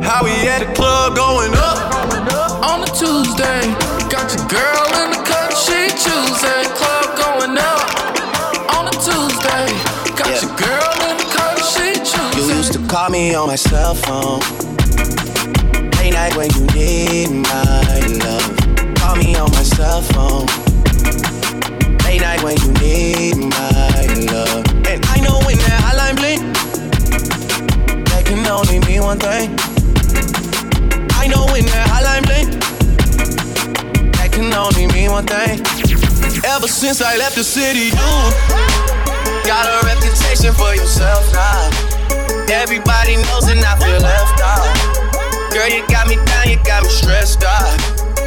[0.00, 1.76] how we at the club going up.
[2.64, 3.68] On a Tuesday,
[4.08, 7.84] got your girl in the cut, she Tuesday, club going up.
[8.72, 9.68] On a Tuesday,
[10.16, 12.56] got your girl in the cut, she You Tuesday.
[12.56, 14.69] used to call me on my cell phone.
[16.20, 18.94] Night when you need my love.
[18.96, 20.44] Call me on my cell phone.
[22.04, 24.66] Late night when you need my love.
[24.84, 26.42] And I know when that hotline blink,
[28.10, 29.48] that can only mean one thing.
[31.16, 32.52] I know when that hotline blink,
[34.16, 35.64] that can only mean one thing.
[36.44, 38.10] Ever since I left the city, you
[39.48, 41.70] got a reputation for yourself now.
[42.52, 44.99] Everybody knows and I feel left out.
[45.50, 47.76] Girl, you got me down, you got me stressed out.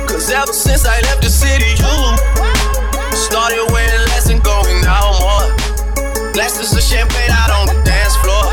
[0.08, 6.34] Cause ever since I left the city, you started wearing less and going out more.
[6.34, 8.52] Glasses of champagne out on the dance floor.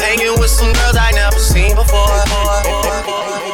[0.00, 3.53] Hanging with some girls I never seen before.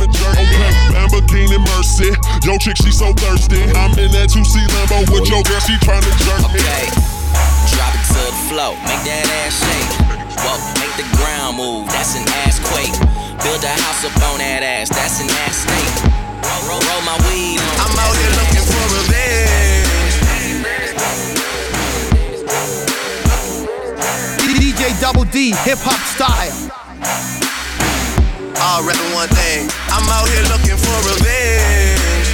[0.07, 0.33] jerk.
[0.37, 2.09] Okay, Lamborghini Mercy.
[2.41, 3.61] Yo, chick, she so thirsty.
[3.77, 6.61] I'm in that 2C Lambo with your girl, she tryna jerk me.
[6.61, 6.89] Okay.
[7.75, 9.91] Drop it to the floor, make that ass shake.
[10.41, 12.95] Whoa, make the ground move, that's an ass quake.
[13.45, 15.95] Build a house up on that ass, that's an ass state.
[16.41, 17.61] Roll, roll, roll my weed.
[17.77, 19.71] I'm out here looking for revenge.
[24.61, 27.50] DJ Double D, hip hop style.
[28.59, 29.69] All rapping one thing.
[29.87, 32.27] I'm out here looking for revenge.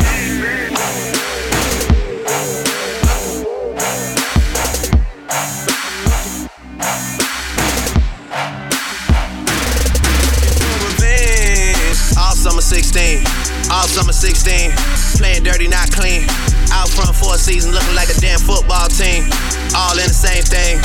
[12.17, 13.23] All summer 16.
[13.69, 14.71] All summer 16.
[15.17, 16.23] Playing dirty, not clean.
[16.71, 19.29] Out front for a season, looking like a damn football team.
[19.75, 20.79] All in the same thing.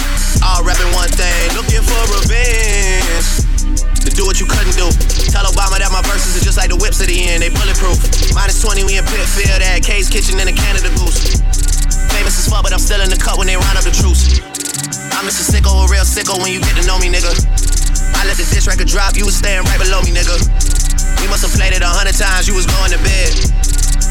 [0.45, 1.57] All rapping one thing.
[1.57, 3.43] Looking for revenge
[4.13, 4.89] do what you couldn't do.
[5.33, 7.97] Tell Obama that my verses are just like the whips at the end, they bulletproof.
[8.37, 11.41] Minus 20, we in Pitfield at K's Kitchen in a Canada Goose.
[12.13, 14.41] Famous as fuck, but I'm still in the cut when they round up the troops.
[15.17, 17.33] I'm just a sicko, a real sicko when you get to know me, nigga.
[18.17, 20.37] I let the diss record drop, you was staying right below me, nigga.
[21.23, 23.33] We must have played it a hundred times, you was going to bed.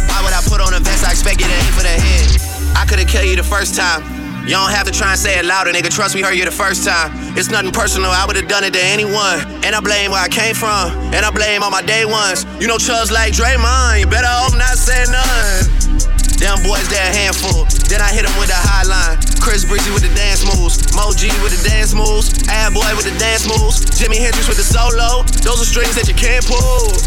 [0.10, 1.06] Why would I put on a vest?
[1.06, 2.28] I expect you to aim for the head.
[2.76, 4.20] I could've killed you the first time.
[4.43, 5.93] You don't have to try and say it louder, nigga.
[5.93, 7.11] Trust we heard you the first time.
[7.37, 9.39] It's nothing personal, I would've done it to anyone.
[9.63, 12.45] And I blame where I came from, and I blame all my day ones.
[12.59, 16.20] You know, Chubbs like Draymond, you better hope not say none.
[16.41, 17.69] Them boys, they're a handful.
[17.85, 19.21] Then I hit them with the high line.
[19.37, 20.81] Chris Breezy with the dance moves.
[20.97, 22.33] Mo G with the dance moves.
[22.49, 23.85] Ad Boy with the dance moves.
[23.93, 25.21] Jimi Hendrix with the solo.
[25.45, 26.97] Those are strings that you can't pull.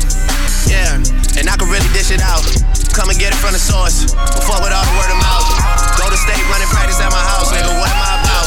[0.70, 1.02] Yeah,
[1.34, 2.46] and I can really dish it out.
[2.94, 4.06] Come and get it from the source.
[4.46, 5.50] Fuck with all the word of mouth.
[5.98, 7.74] Go to state, running practice at my house, nigga.
[7.74, 8.46] What am I about?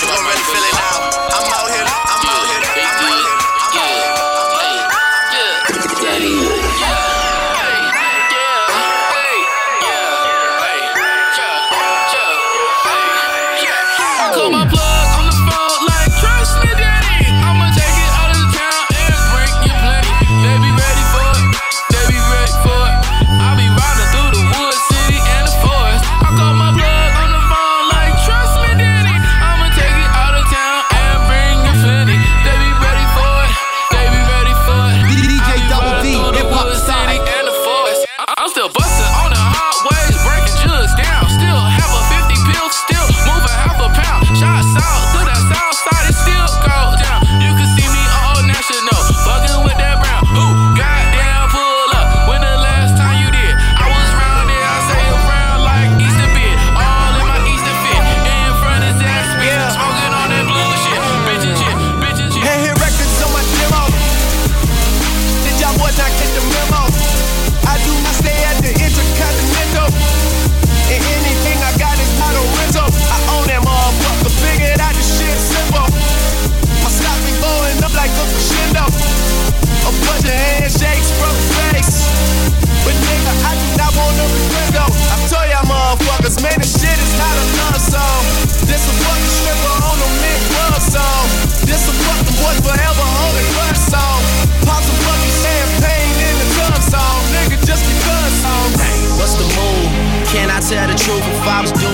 [0.00, 0.96] You gon' really feel it now.
[1.28, 1.84] I'm out here.
[1.84, 2.62] I'm out here.
[2.72, 3.36] I'm out here.
[3.68, 4.21] Call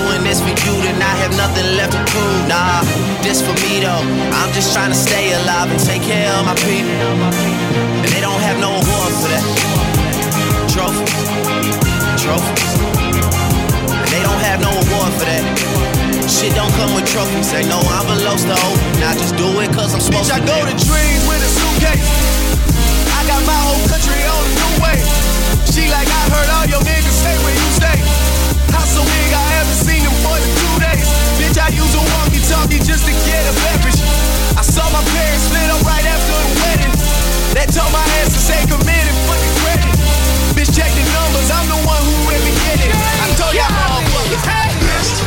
[0.09, 2.41] doing this for you, then I have nothing left to prove.
[2.49, 2.81] Nah,
[3.21, 4.03] this for me though.
[4.41, 6.89] I'm just trying to stay alive and take care of my people.
[8.01, 9.45] And they don't have no award for that.
[10.73, 11.13] Trophies,
[12.17, 12.73] trophies.
[13.85, 15.43] And they don't have no award for that.
[16.25, 17.53] Shit don't come with trophies.
[17.53, 19.03] Ain't no envelopes to open.
[19.05, 20.49] I just do it cause I'm supposed Bitch, I to.
[20.49, 22.09] go to dreams with a suitcase.
[23.13, 24.97] I got my whole country on a new way.
[25.69, 27.38] She like, I heard all your niggas say
[31.69, 34.01] I use a walkie-talkie just to get a beverage.
[34.57, 36.93] I saw my parents split up right after the wedding.
[37.53, 39.93] They told my ass to stay committed for the credit.
[40.57, 42.89] Bitch, check the numbers, I'm the one who really get it.
[42.89, 45.21] I told y'all motherfuckers.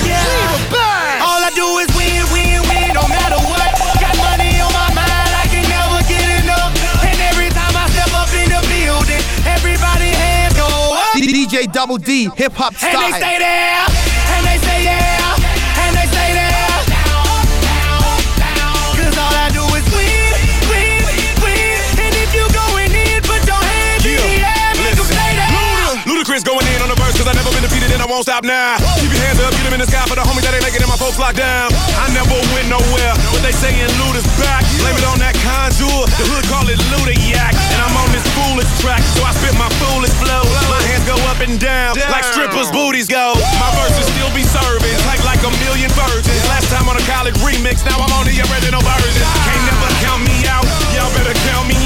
[0.00, 1.20] Yeah.
[1.20, 3.68] All I do is win, win, win, no matter what.
[4.00, 6.72] Got money on my mind, I can never get enough.
[7.04, 10.64] And every time I step up in the building, everybody hands go
[10.96, 11.20] up.
[11.20, 13.84] DJ Double D, hip hop And they stay there,
[27.26, 28.78] cause I never been defeated and I won't stop now.
[29.02, 30.78] Keep your hands up, get them in the sky for the homies that ain't making
[30.78, 31.74] it, my folks locked down.
[31.98, 34.62] I never went nowhere, but they saying Luda's back.
[34.78, 37.50] Blame it on that contour, the hood call it Luda Yak.
[37.74, 40.46] And I'm on this foolish track, so I spit my foolish flow.
[40.70, 43.34] My hands go up and down, like strippers' booties go.
[43.58, 46.30] My verses still be serving, tight like a million virgins.
[46.46, 49.24] Last time on a college remix, now I'm on the original version.
[49.42, 50.62] Can't never count me out,
[50.94, 51.85] y'all better count me in.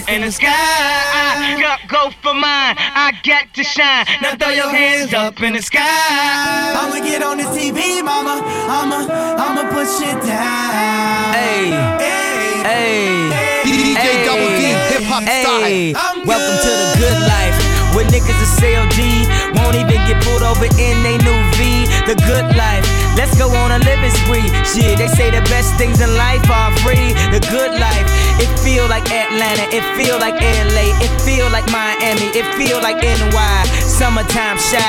[0.00, 0.48] up in the sky.
[0.48, 2.76] I got go for mine.
[2.78, 4.06] I got to shine.
[4.22, 5.80] Now throw your hands up in the sky.
[5.82, 8.40] I'ma get on this TV, mama.
[8.44, 11.34] I'ma, I'ma push it down.
[11.34, 11.70] Hey,
[12.00, 13.20] hey, hey,
[13.64, 15.92] DJ Double D, hip hop hey.
[15.92, 16.24] style.
[16.24, 17.80] Welcome to the good life.
[17.94, 19.26] With niggas a CLG,
[19.58, 21.90] won't even get pulled over in they new V.
[22.06, 22.86] The good life,
[23.16, 24.48] let's go on a living spree.
[24.64, 27.14] Shit, they say the best things in life are free.
[27.34, 28.06] The good life,
[28.42, 33.02] it feel like Atlanta, it feel like LA, it feel like Miami, it feel like
[33.02, 33.58] NY.
[33.86, 34.80] Summertime Chi.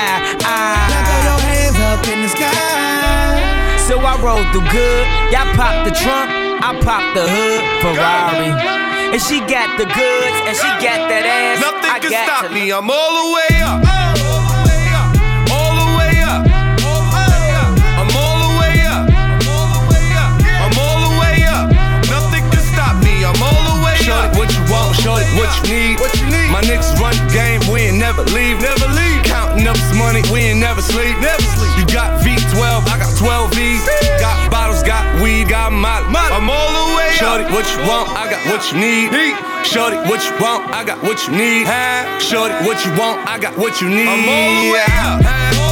[0.44, 0.78] Ah.
[0.90, 3.62] Now throw your hands up in the sky.
[3.88, 5.04] So I roll through good.
[5.32, 6.30] Y'all pop the trunk,
[6.62, 7.62] I pop the hood.
[7.82, 8.50] Ferrari.
[9.12, 11.60] And she got the goods, and she got that ass.
[11.60, 12.72] Nothing I can got stop me.
[12.72, 14.21] I'm all the way up.
[27.72, 28.60] We ain't never leave.
[28.60, 29.24] Never leave.
[29.24, 31.16] Counting up this money, we ain't never sleep.
[31.18, 31.72] Never sleep.
[31.80, 33.82] You got V12, I got 12 V's.
[34.20, 36.04] Got bottles, got weed, got molly.
[36.12, 37.50] I'm all the way Shorty, up.
[37.50, 39.08] what you want, I got what you need.
[39.64, 41.66] Shorty, what you want, I got what you need.
[42.20, 44.06] Shorty, what you want, I got what you need.
[44.06, 45.71] I'm all the way up.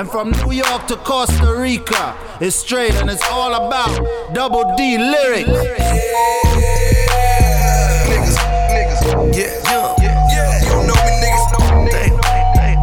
[0.00, 3.92] And from New York to Costa Rica, it's straight and it's all about
[4.32, 5.46] Double D lyrics.
[5.46, 5.76] Yeah,
[9.36, 9.60] yeah,
[10.32, 10.64] yeah.
[11.20, 11.90] Niggas know me.
[11.90, 12.16] Damn,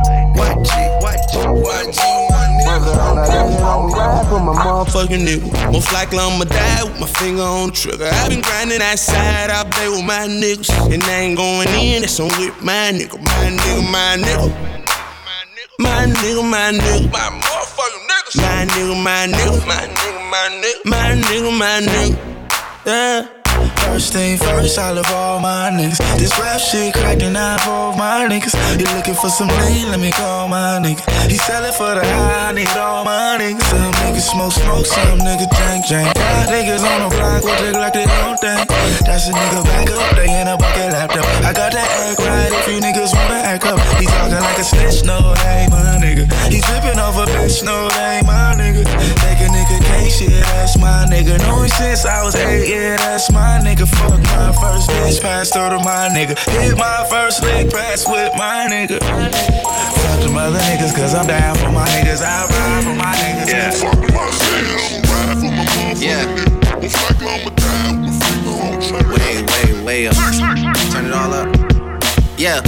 [0.05, 0.33] damn.
[0.35, 0.69] White G,
[1.01, 1.99] white G, white G,
[2.29, 4.29] my nigga.
[4.29, 5.73] for my motherfucking nigga.
[5.73, 8.09] Most likely I'ma die with my finger on the trigger.
[8.13, 10.69] i been grinding outside out there with my niggas.
[10.93, 13.17] And I ain't going in, that's on with my nigga.
[13.19, 14.76] My nigga, my nigga.
[15.79, 17.11] My nigga, my nigga.
[17.11, 18.41] My motherfucking niggas.
[18.41, 19.67] My nigga, my nigga.
[19.67, 20.85] My nigga, my nigga.
[20.85, 22.17] My nigga, my nigga.
[22.85, 23.27] Yeah.
[23.85, 26.01] First thing first, I love all my niggas.
[26.17, 28.57] This rap shit cracking out for all my niggas.
[28.79, 29.89] You looking for some lean?
[29.93, 31.05] Let me call my nigga.
[31.29, 33.61] He sellin' for the high, I need all my niggas.
[33.69, 36.09] Some niggas smoke smoke, some niggas drink drink.
[36.17, 38.65] Five niggas on the block with they like they don't think.
[39.05, 41.25] That's a nigga back up, they in a bucket laptop.
[41.45, 42.96] I got that act right if you niggas wanna act up.
[44.37, 46.29] He like a snitch, no, that ain't my nigga.
[46.53, 48.85] He tripping off a bitch, no, that ain't my nigga.
[48.85, 51.41] Take a nigga can't shit, that's my nigga.
[51.41, 53.89] Know him since I was eight, yeah, that's my nigga.
[53.89, 56.37] Fuck my first bitch, passed through to my nigga.
[56.61, 59.01] Hit my first lick, pass with my nigga.
[59.01, 62.21] Fuck them other niggas, cause I'm down for my niggas.
[62.21, 63.49] I ride for my niggas.
[63.49, 63.73] Yeah.
[63.73, 63.97] Fuck
[65.97, 66.29] Yeah.
[69.17, 70.13] Way, way, way up.
[70.93, 71.49] Turn it all up.
[72.37, 72.61] Yeah.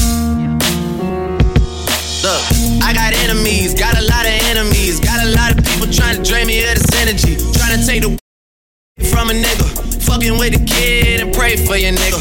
[2.81, 6.23] I got enemies, got a lot of enemies, got a lot of people trying to
[6.23, 8.17] drain me of this energy, trying to take the
[9.11, 9.67] from a nigga,
[10.05, 12.19] fucking with the kid and pray for your nigga.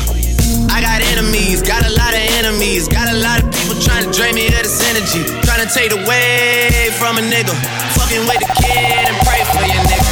[0.71, 4.13] I got enemies, got a lot of enemies, got a lot of people trying to
[4.17, 7.55] drain me of this energy, trying to take away from a nigga,
[7.97, 10.08] fucking with the kid and pray for your nigga.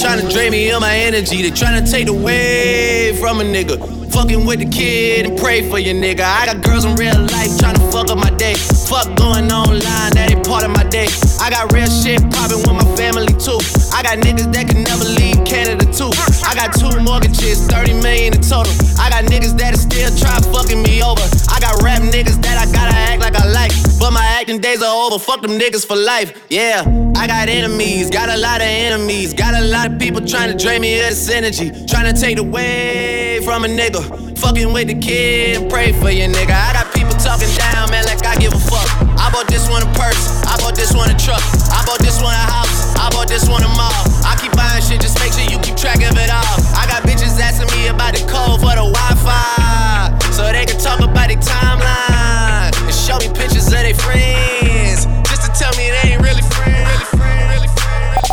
[0.00, 1.42] Trying to drain me of my energy.
[1.42, 3.76] They trying to take away from a nigga.
[4.10, 6.22] Fucking with the kid and pray for your nigga.
[6.22, 8.54] I got girls in real life trying to fuck up my day.
[8.88, 11.06] Fuck going online, that ain't part of my day.
[11.40, 13.60] I got real shit popping with my family too.
[13.92, 16.14] I got niggas that can never leave Canada too.
[16.46, 18.70] I got two mortgages, 30 million in total.
[19.02, 21.26] I got niggas that still try fucking me over.
[21.50, 23.72] I got rap niggas that I gotta act like I like.
[23.98, 25.18] But my acting days are over.
[25.18, 26.46] Fuck them niggas for life.
[26.48, 26.86] Yeah,
[27.16, 30.56] I got enemies, got a lot of enemies, got a lot of people trying to
[30.56, 34.38] drain me of this energy, trying to take away from a nigga.
[34.38, 36.54] Fucking with the kid pray for your nigga.
[36.54, 36.89] I got
[37.20, 38.88] Talking down, man, like I give a fuck.
[39.20, 42.16] I bought this one a purse, I bought this one a truck, I bought this
[42.16, 43.92] one a house, I bought this one a mall.
[44.24, 46.56] I keep buying shit, just make sure you keep track of it all.
[46.72, 51.04] I got bitches asking me about the code for the Wi-Fi, so they can talk
[51.04, 56.16] about the timeline and show me pictures of their friends, just to tell me they
[56.16, 56.88] ain't really friends.
[56.88, 58.24] Really friends, really friends.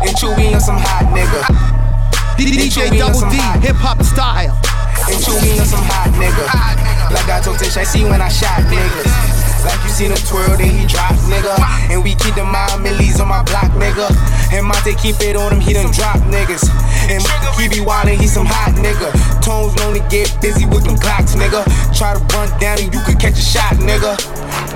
[0.00, 1.44] And chewy on some hot nigga.
[2.40, 4.56] DJ Double D, hip hop style.
[5.06, 6.44] And chew me on some hot nigga.
[7.14, 9.47] Like I told Tish, I see when I shot niggas.
[10.60, 14.06] And he drop, nigga and we keep the mind millies on my block, nigga.
[14.52, 16.68] And Monte keep it on him, he done drop niggas.
[17.08, 17.20] And
[17.58, 19.10] he be wildin', he some hot nigga.
[19.42, 21.64] Tones only get busy with them clocks, nigga.
[21.96, 24.14] Try to run down and you could catch a shot, nigga.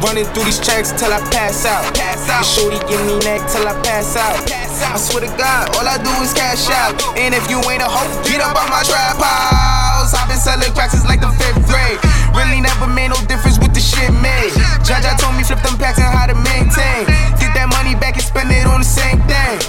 [0.02, 1.94] Running through these checks till I pass out.
[1.94, 2.42] Pass out.
[2.42, 4.34] Shorty give me neck till I pass out.
[4.82, 6.98] I swear to God, all I do is cash out.
[7.14, 10.10] And if you ain't a hoe, get up on my trap house.
[10.10, 12.00] I've been selling cracks since like the fifth grade.
[12.34, 14.50] Really never made no difference with the shit made.
[14.80, 17.04] Jaja told me flip them packs and how to maintain.
[17.36, 19.60] Get that money back and spend it on the same thing.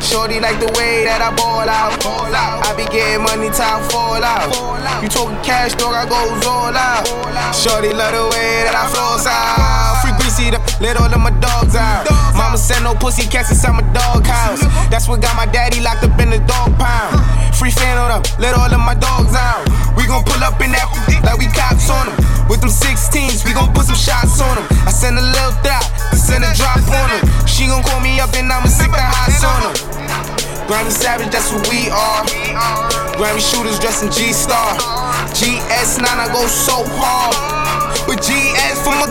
[0.00, 1.96] Shorty like the way that I ball out.
[2.66, 4.52] I be getting money I fall out.
[5.02, 7.04] You talking cash, dog, I goes all out.
[7.54, 10.00] Shorty love the way that I flows out.
[10.04, 10.16] Free
[10.80, 12.06] let all of my dogs out.
[12.34, 14.60] Mama said no pussy cats inside my dog house.
[14.90, 17.18] That's what got my daddy locked up in the dog pound.
[17.54, 19.68] Free fan on them, let all of my dogs out.
[19.96, 20.88] We gon' pull up in that
[21.22, 22.16] like we cops on them.
[22.48, 24.66] With them 16s, we gon' put some shots on them.
[24.86, 25.86] I send a little thought,
[26.16, 27.22] send a drop on them.
[27.46, 29.74] She gon' call me up and I'ma stick the hots on them.
[30.70, 32.22] Grammy Savage, that's what we are.
[33.18, 34.78] Grammy shooters dressed in G-Star.
[35.34, 37.34] GS9, I go so hard.
[38.06, 39.09] With GS from a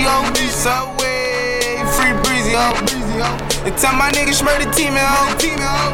[0.00, 2.72] me, on Subway, free breezy, oh.
[3.20, 3.66] ho.
[3.66, 5.36] And tell my niggas the team, ho.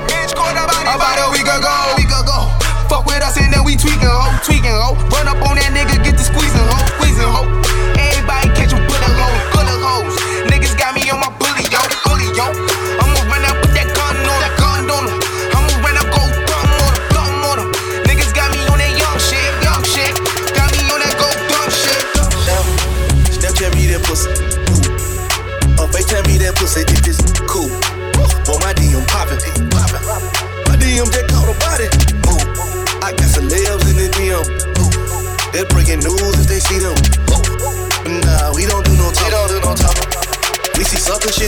[0.07, 1.75] Bitch, caught up about a week ago.
[1.97, 2.51] Week ago.
[2.89, 4.31] Fuck with us and then we tweaking, ho.
[4.45, 4.95] Tweaking, ho.
[5.11, 6.79] Run up on that nigga, get the squeezing, ho.
[6.99, 7.66] Squeezing, ho.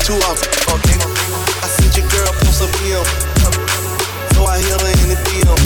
[0.08, 0.48] Too often.
[1.60, 3.04] I sent your girl post a DM.
[4.32, 5.60] So I hit her in the DM.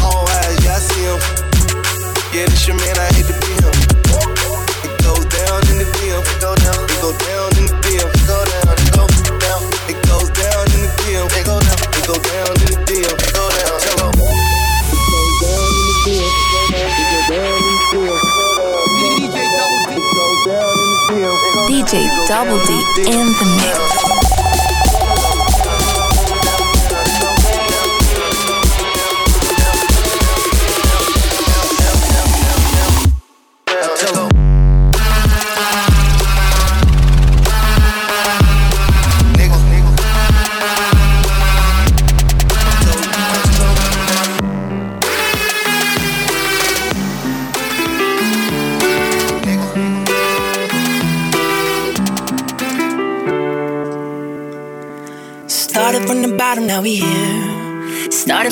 [0.00, 1.20] All eyes, yeah, I see him.
[2.32, 3.09] Yeah, this your man, I
[22.30, 22.72] Double D
[23.08, 24.09] in the mix.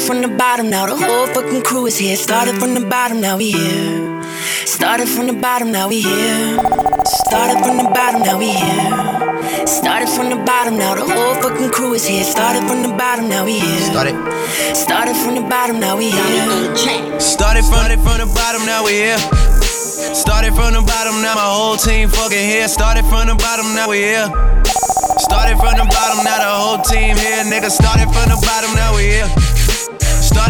[0.09, 2.17] From the bottom, now the whole fucking crew is here.
[2.17, 4.25] Started from the bottom, now we here.
[4.65, 6.57] Started from the bottom, now we here.
[7.29, 9.67] Started from the bottom, now we here.
[9.67, 12.25] Started from the bottom, now the whole fucking crew is here.
[12.25, 13.81] Started from the bottom, now we here.
[13.85, 14.17] Started.
[14.73, 17.21] Started from the bottom, now we here.
[17.21, 19.21] Started from, from the bottom, now we here.
[20.17, 22.67] Started from the bottom, now my whole team fucking here.
[22.67, 24.25] Started from the bottom, now we here.
[25.21, 27.45] Started from the bottom, now the whole team here.
[27.45, 29.48] Nigga, started from the bottom, now we here.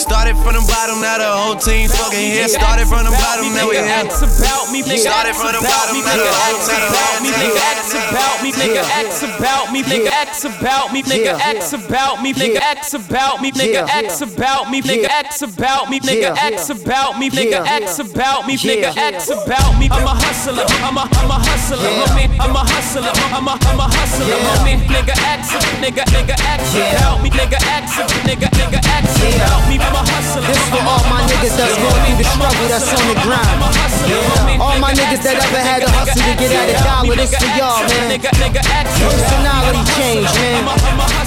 [0.00, 2.48] Started from the bottom, now the whole team fucking here.
[2.48, 3.84] Started from the bottom, now we here.
[3.84, 5.04] about me, nigga.
[5.04, 7.60] Started from the bottom, now the whole team about me, nigga.
[7.60, 8.80] X about me, nigga.
[8.80, 10.08] X about me, nigga.
[10.08, 11.36] X about me, nigga.
[11.36, 12.60] X about me, nigga.
[12.64, 13.84] X about me, nigga.
[13.92, 15.04] X about me, nigga.
[15.04, 16.36] X about me, nigga.
[16.36, 17.60] X about me, nigga.
[17.66, 18.96] X about me, nigga.
[18.96, 19.88] X about me.
[19.92, 20.64] I'm a hustler.
[20.80, 22.32] I'm a I'm a hustler, homie.
[22.40, 23.12] I'm a hustler.
[23.36, 24.80] I'm a I'm a hustler, homie.
[24.88, 25.52] Nigga X,
[25.84, 29.89] nigga nigga X about me, nigga X, nigga nigga X about me.
[29.90, 33.60] This for all my niggas that's going through the struggle that's on the grind.
[34.04, 34.60] Yeah.
[34.60, 37.48] All my niggas that ever had to hustle to get at a dollar, this for
[37.56, 38.20] y'all, man.
[38.20, 40.68] Personality change, man.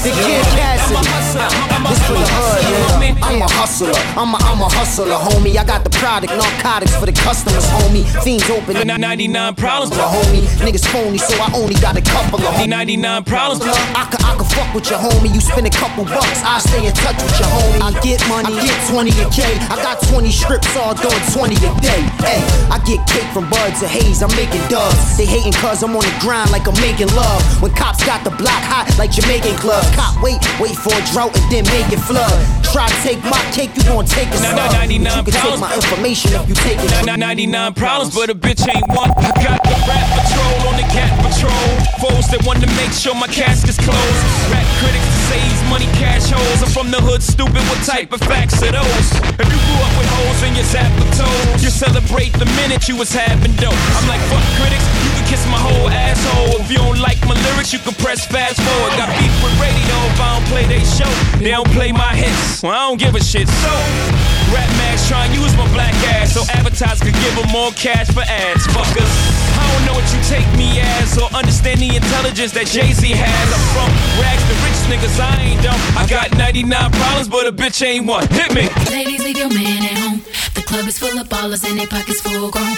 [0.05, 1.01] The kid Cassidy.
[1.89, 3.17] This for the hood, man.
[3.23, 3.97] I'm a hustler.
[4.13, 5.57] I'm a, I'm a hustler, homie.
[5.57, 8.05] I got the product, narcotics for the customers, homie.
[8.21, 8.77] Fiends open.
[8.85, 10.45] 99 problems, but homie.
[10.61, 12.69] Niggas phony, so I only got a couple of homies.
[12.69, 13.65] 99 problems.
[13.65, 15.33] I could, I could fuck with your homie.
[15.33, 17.81] You spend a couple bucks, I stay in touch with your homie.
[17.81, 19.41] I get money, I get 20 a K.
[19.73, 22.01] I got 20 strips, all doing 20 a day.
[22.23, 25.17] Hey, I get cake from buds of haze, I'm making dubs.
[25.17, 27.41] They hating cause I'm on the grind like I'm making love.
[27.61, 29.83] When cops got the block hot like Jamaican club.
[29.95, 32.33] Cop wait, wait for a drought and then make it flood.
[32.73, 34.57] Try to take my cake, you gon' take a slug.
[34.57, 37.05] But you can take my information if you take it.
[37.05, 39.11] 99 problems, but a bitch ain't one.
[39.13, 41.65] I got the rap patrol on the cat patrol.
[42.01, 44.21] Foes that want to make sure my casket's closed.
[44.49, 46.59] Rap critics to say he's money cash holes.
[46.65, 47.61] I'm from the hood, stupid.
[47.69, 49.07] What type of facts are those?
[49.37, 50.91] If you grew up with holes in your zap
[51.63, 53.71] you celebrate the minute you was having dope.
[53.95, 56.59] I'm like, fuck critics, you can kiss my whole asshole.
[56.59, 58.91] If you don't like my lyrics, you can press fast forward.
[58.99, 61.07] Got beef with radio if I don't play they show.
[61.39, 63.47] They don't play my hits, well, I don't give a shit.
[63.47, 63.71] So,
[64.51, 68.11] Rap Max try and use my black ass so advertisers could give them more cash
[68.11, 68.67] for ads.
[68.75, 69.11] Fuckers,
[69.55, 73.07] I don't know what you take me as or understand the intelligence that Jay Z
[73.07, 73.47] has.
[73.55, 73.89] I'm from
[74.19, 75.79] rags to rich niggas, I ain't dumb.
[75.95, 78.27] I got 99 problems, but a bitch ain't one.
[78.35, 78.67] Hit me.
[78.91, 80.21] Ladies, leave your man at home.
[80.55, 82.77] The club is full of ballers and their pockets full grown.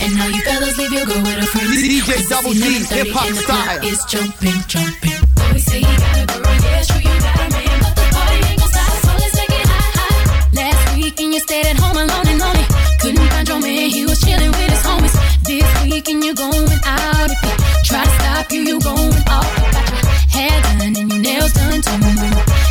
[0.00, 1.70] And now you fellas leave your girl with a friend.
[1.74, 2.64] DJ Double D,
[2.94, 3.78] hip hop style.
[3.82, 5.18] It's jumping, jumping.
[5.42, 8.38] Always say you got a girl, yeah, true, you got a man, but the party
[8.48, 10.18] ain't gon' stop, so let's take it high, high.
[10.58, 12.66] Last weekend you stayed at home alone and lonely.
[13.00, 15.14] Couldn't find your man, he was chilling with his homies.
[15.44, 17.30] This weekend you're going out.
[17.30, 17.54] If they
[17.88, 19.50] try to stop you, you going off.
[19.58, 20.04] You got your
[20.36, 21.98] hair done and your nails done too.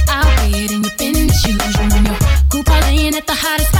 [0.09, 1.73] I'll wait and you finish shoes.
[1.77, 2.19] You and your
[2.49, 3.72] group parlaying at the hottest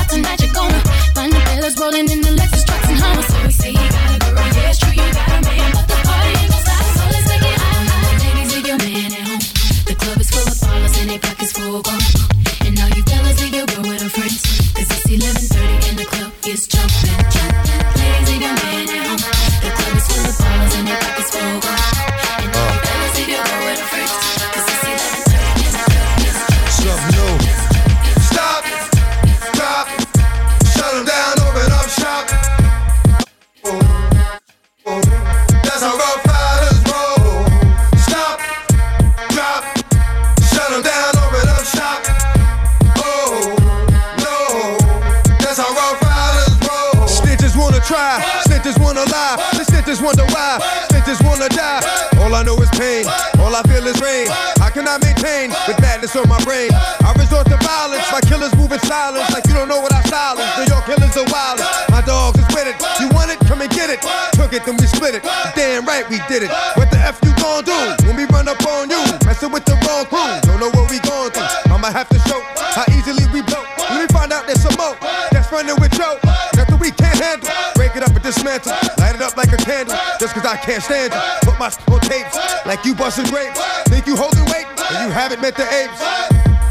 [51.55, 51.81] die.
[52.19, 53.05] All I know is pain,
[53.39, 54.27] all I feel is rain.
[54.61, 56.71] I cannot maintain with madness on my brain.
[56.73, 60.01] I resort to violence, my killers move in silence, like you don't know what I
[60.09, 60.49] silence.
[60.57, 61.59] New York killers are wild.
[61.89, 62.77] My dogs is with it.
[62.99, 63.39] You want it?
[63.47, 64.01] Come and get it.
[64.33, 65.23] Took it, then we split it.
[65.55, 66.51] Damn right we did it.
[66.75, 69.01] What the F you gon' do when we run up on you?
[69.25, 70.25] Messing with the wrong crew.
[70.47, 71.47] Don't know what we going through.
[71.71, 73.63] I'ma have to show how easily we blow.
[73.89, 74.95] Let me find out there's some more
[75.31, 76.17] that's running with Joe.
[76.55, 77.49] Nothing we can't handle.
[77.75, 78.73] Break it up and dismantle.
[78.97, 79.95] Light it up like a candle.
[80.23, 81.19] Just cause I can't stand you.
[81.41, 83.59] Put my on tapes like you busting grapes.
[83.89, 86.62] Think you holding weight and you haven't met the apes.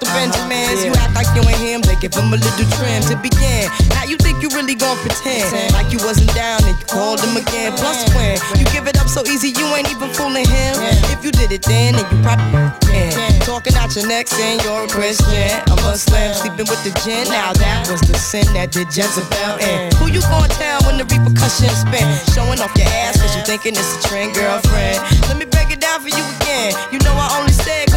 [0.00, 0.84] You he was about to Benjamins?
[0.84, 3.68] You act like you ain't him, they give him a little trim to begin.
[3.90, 7.36] Now you think you really gon' pretend like you wasn't down and you called him
[7.36, 7.72] again.
[7.76, 10.74] Plus when you give it up so easy, you ain't even fooling him.
[11.12, 13.40] If you did it then, then you probably can.
[13.42, 15.50] Talking out your neck saying you're a Christian.
[15.68, 17.28] A Muslim sleeping with the gin.
[17.28, 19.92] Now that was the sin that did Jezebel in.
[19.98, 22.06] Who you gonna tell when the repercussions spin?
[22.32, 25.02] Showing off your ass cause you thinking it's a trend, girlfriend.
[25.28, 26.72] Let me break it down for you again.
[26.92, 27.91] You know I only say it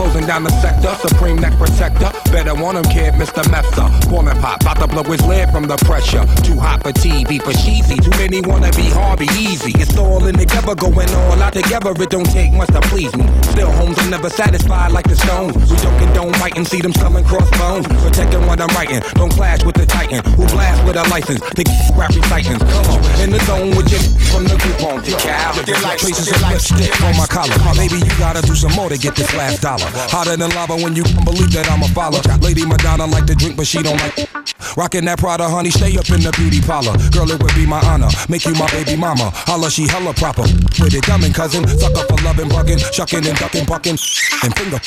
[0.00, 2.10] Closing down the sector, supreme neck protector.
[2.32, 3.44] Better want him, kid, Mr.
[3.52, 3.84] Messer.
[4.08, 6.24] Gorman pop, about to blow his lid from the pressure.
[6.40, 7.96] Too hot for TV, for cheesy.
[8.00, 9.72] Too many wanna be Harvey Easy.
[9.76, 11.92] It's all in together, going all out together.
[11.92, 13.28] It don't take much to please me.
[13.52, 15.52] Still, homes are never satisfied like the stones.
[15.70, 17.86] We don't condone fighting, see them selling crossbones.
[18.00, 20.24] Protecting what I'm writing, don't clash with the titan.
[20.32, 22.64] Who blast with a license get rap recitants.
[22.72, 24.00] Come on, in the zone with your
[24.32, 25.04] from the group on.
[25.20, 25.52] Cow.
[26.00, 27.52] Traces of lipstick on my collar.
[27.76, 29.89] Maybe you gotta do some more to get this last dollar.
[30.10, 32.22] Hotter than lava when you can believe that I'm a follower.
[32.40, 34.28] Lady Madonna like to drink, but she don't like.
[34.76, 36.94] Rockin' that Prada, honey, stay up in the beauty parlor.
[37.10, 38.08] Girl, it would be my honor.
[38.28, 39.32] Make you my baby mama.
[39.48, 40.42] Holla, she hella proper.
[40.78, 41.66] With it dumbin' cousin.
[41.66, 43.98] Suck up for loving, bugging, shucking and ducking, bucking.
[44.42, 44.78] And finger.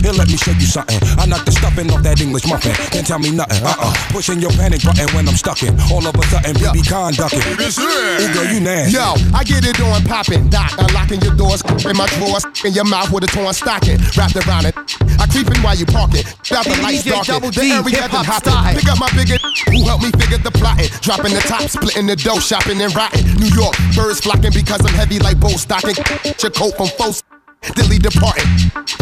[0.00, 0.98] Here, let me show you something.
[1.18, 2.72] I knock the stuffing off that English muffin.
[2.94, 3.62] Can't tell me nothing.
[3.64, 3.92] Uh uh.
[4.14, 5.74] Pushing your panic button when I'm stuck in.
[5.90, 7.42] All of a sudden, BB Con ducking.
[7.42, 8.94] Ooh, girl, you nasty.
[8.94, 10.70] Yo, I get it on poppin', doc.
[10.78, 13.98] Unlocking your doors in my drawers, in your mouth with a torn stocking.
[14.16, 14.74] Wrapped around it.
[15.20, 16.24] I creepin' while you parkin'.
[16.48, 17.32] Got the lights darken.
[17.32, 18.52] Double The area then hoppin'.
[18.52, 18.74] style.
[18.76, 19.40] Pick up my bigot
[19.72, 20.90] who helped me figure the plotting.
[21.00, 23.24] Dropping the top, splitting the dough, shopping and rotting.
[23.40, 25.96] New York, birds flocking because I'm heavy like bull stocking.
[26.42, 27.22] Your coat from folks.
[27.70, 28.50] Dilly departing.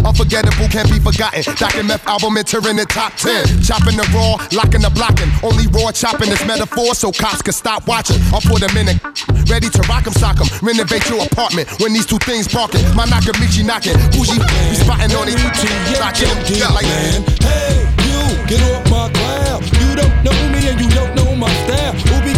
[0.04, 1.42] Unforgettable can't be forgotten.
[1.56, 1.82] Dr.
[1.82, 3.62] Meth album entering the top 10.
[3.64, 5.32] Chopping the raw, locking the blocking.
[5.42, 8.20] Only raw chopping is metaphor so cops can stop watching.
[8.32, 8.96] I'll put them in a
[9.48, 10.48] ready to rock 'em, sock 'em.
[10.60, 12.84] Renovate your apartment when these two things barking.
[12.94, 13.96] My Nakamichi knocking.
[14.12, 15.28] Bougie be spotting on.
[16.52, 16.84] Yeah, like.
[16.84, 19.64] Hey, you, get off my cloud.
[19.80, 22.29] You don't know me and you don't know my style.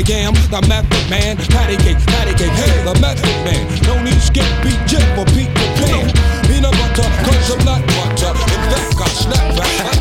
[0.00, 1.36] I am, the method man.
[1.36, 3.66] Patty cake, patty cake, hey, the method man.
[3.84, 6.08] No need skip, beat, jet for Peter Pan.
[6.48, 8.32] Peanut butter, cause I'm not butter.
[8.32, 9.99] In fact, I snap back.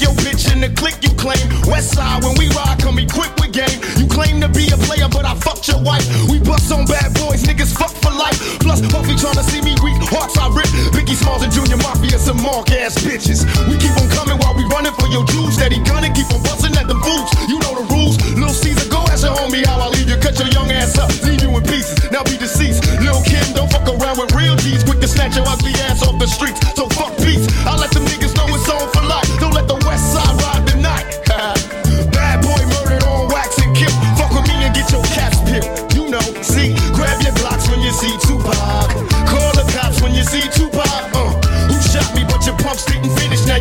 [0.00, 1.44] Your bitch in the click you claim.
[1.68, 3.78] West side, when we ride, come equipped with game.
[4.00, 6.08] You claim to be a player, but I fucked your wife.
[6.32, 8.40] We bust on bad boys, niggas fuck for life.
[8.64, 10.68] Plus, Puffy tryna see me weak, hearts I rip.
[10.96, 13.44] Biggie Smalls and Junior Mafia, some mark ass bitches.
[13.68, 15.60] We keep on coming while we running for your Jews.
[15.60, 17.36] Steady gunning, keep on busting at the boots.
[17.44, 18.16] You know the rules.
[18.40, 20.16] Lil Caesar, go ask your homie how I leave you.
[20.16, 22.00] Cut your young ass up, leave you in pieces.
[22.08, 22.88] Now be deceased.
[23.04, 24.80] Lil Kim, don't fuck around with real G's.
[24.80, 26.60] Quick to snatch your ugly ass off the streets.
[26.72, 27.44] So fuck peace.
[27.68, 28.29] I let them niggas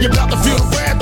[0.01, 0.98] you're about to feel the wrath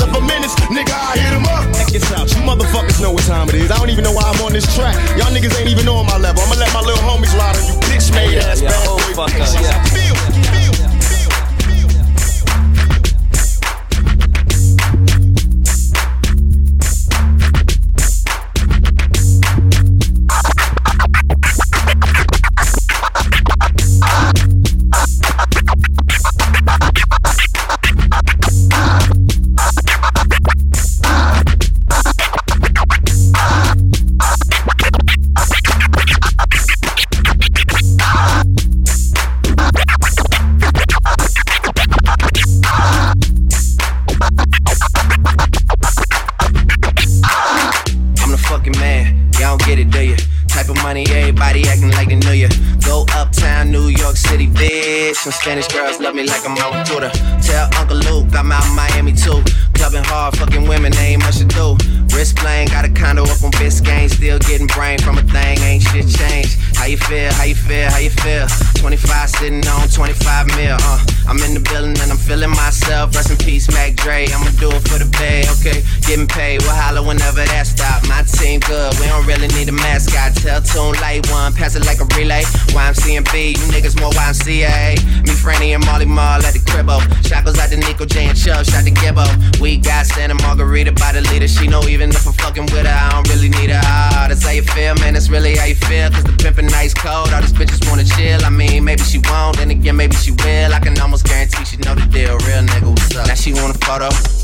[56.88, 57.12] Twitter.
[57.44, 59.44] Tell Uncle Luke I'm out in Miami too.
[59.74, 61.76] Clubbing hard, fucking women, ain't much to do.
[62.16, 64.10] Wrist playing, got a condo up on Biscayne.
[64.10, 66.58] Still getting brain from a thing, ain't shit changed.
[66.78, 67.32] How you feel?
[67.34, 67.90] How you feel?
[67.92, 68.48] How you feel?
[68.80, 71.06] 25 sitting on 25 mil, uh.
[71.28, 73.14] I'm in the building and I'm feeling myself.
[73.14, 74.32] Rest in peace, Mac Dre.
[74.32, 75.84] I'ma do it for the bay, okay?
[76.08, 78.08] Getting paid, we'll holler whenever that stop.
[78.08, 80.40] My team good, we don't really need a mascot.
[80.40, 82.48] Tell Tune Light One, pass it like a relay.
[82.72, 84.96] YMCMB, you niggas more YMCA.
[85.28, 87.02] Me, Franny, and Mally Mall at the cribbo.
[87.28, 89.26] Shackles out to Nico J and Chubb, shot to Gibbo.
[89.60, 91.48] We got Santa Margarita by the leader.
[91.48, 93.82] She know even if I'm fucking with her, I don't really need her.
[93.84, 95.14] Ah, that's how you feel, man.
[95.14, 96.10] That's really how you feel.
[96.12, 97.34] Cause the pimpin' nice cold.
[97.34, 98.44] All these bitches wanna chill.
[98.46, 100.74] I mean, maybe she won't, then again, maybe she will.
[100.74, 102.38] I can almost guarantee she know the deal.
[102.46, 103.28] Real nigga, what's up?
[103.28, 104.37] Now she want a photo.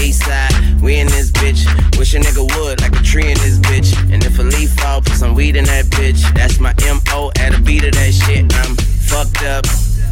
[0.00, 1.64] east side, we in this bitch.
[1.98, 3.92] Wish a nigga would, like a tree in this bitch.
[4.12, 6.22] And if a leaf fall, put some weed in that bitch.
[6.34, 8.44] That's my MO at a beat of that shit.
[8.54, 8.76] I'm
[9.10, 9.64] fucked up,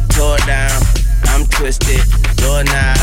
[0.09, 0.81] tore down,
[1.25, 2.01] I'm twisted,
[2.37, 2.97] doorknob,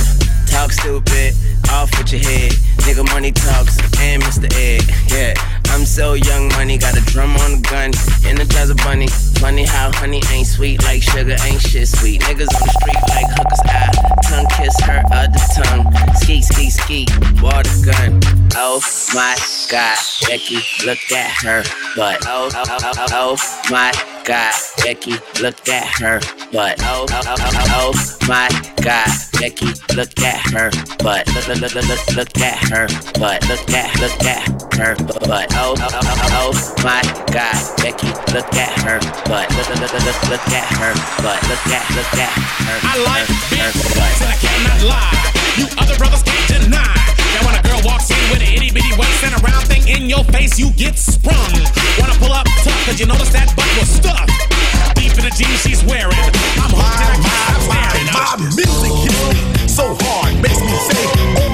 [0.46, 1.34] talk stupid,
[1.70, 2.52] off with your head.
[2.86, 4.46] Nigga money talks, and Mr.
[4.54, 5.55] Ed, yeah.
[5.70, 7.92] I'm so young, money got a drum on the gun,
[8.24, 9.08] energize a bunny.
[9.40, 12.20] Funny how honey ain't sweet like sugar, ain't shit sweet.
[12.22, 16.14] Niggas on the street like hookers, I tongue kiss her other tongue.
[16.16, 17.06] Ski, ski, ski,
[17.42, 18.20] water gun.
[18.54, 18.80] Oh
[19.14, 19.36] my
[19.70, 21.62] god, Becky, look at her
[21.94, 22.24] butt.
[22.26, 26.18] Oh, oh, oh, oh, oh my god, Becky, look at her
[26.50, 26.82] butt.
[26.82, 28.50] Oh, oh, oh, oh, oh, oh my
[28.82, 29.06] god,
[29.38, 31.30] Becky, look at her butt.
[31.30, 32.90] Look, look, look, look, look, look at her
[33.22, 33.46] butt.
[33.46, 34.42] Look at, look at
[34.74, 34.96] her
[35.30, 35.46] butt.
[35.54, 38.98] Oh, oh, oh, oh, oh my god, Becky, look at her
[39.30, 39.46] butt.
[39.54, 40.92] Look, look, look, look, look at her
[41.22, 41.40] butt.
[41.46, 42.34] Look at, look at
[42.66, 42.78] her.
[42.82, 45.36] I like her, big butts and I cannot lie.
[45.56, 46.82] You other brothers can't deny.
[46.82, 49.86] That when a girl walks in with an itty bitty waist and a round thing
[49.86, 51.54] in your face, you get sprung.
[51.98, 54.34] Wanna pull up tough, cause you notice that butt was stuffed.
[54.98, 56.18] Deep in the jeans she's wearing.
[56.58, 57.46] I'm hooked and I can't.
[58.10, 61.45] My music hits me so hard, makes me say,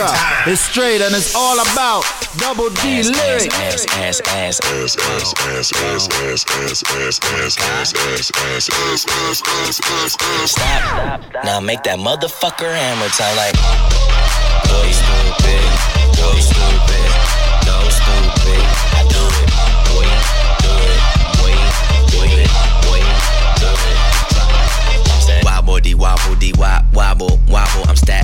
[0.00, 0.52] Costa Rica, Hammer time.
[0.52, 2.04] it's straight and it's all about
[2.38, 3.46] double D lyrics.
[3.54, 9.04] ass, ass, ass, ass, ass, ass, ass, ass, ass, ass, ass, ass, ass, ass, ass,
[9.08, 10.50] ass, ass, ass, ass.
[10.52, 11.44] Stop.
[11.44, 13.54] Now make that motherfucker hammer time like.
[14.68, 15.64] Go stupid,
[16.16, 17.10] go stupid,
[17.66, 18.64] go stupid.
[18.96, 19.48] I do it,
[19.90, 20.08] boy,
[20.64, 21.00] do it,
[21.40, 21.56] boy,
[22.08, 22.48] do it,
[22.86, 23.02] boy,
[23.60, 23.70] do
[25.36, 25.44] it.
[25.44, 27.30] Wobble dee wobble dee wop wobble wobble.
[27.30, 27.39] I'm stack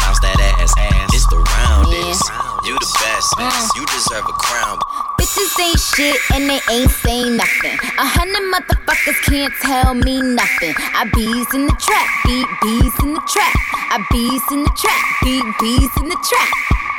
[0.00, 1.10] bounce that ass, ass.
[1.14, 2.24] It's the roundest.
[2.66, 3.68] You the best, uh.
[3.76, 4.78] you deserve a crown.
[5.18, 7.78] Bitches ain't shit and they ain't saying nothing.
[7.96, 10.74] A hundred motherfuckers can't tell me nothing.
[10.92, 13.54] I bees in the trap, beat bees in the trap.
[13.88, 16.50] I bees in the trap, beat bees in the trap.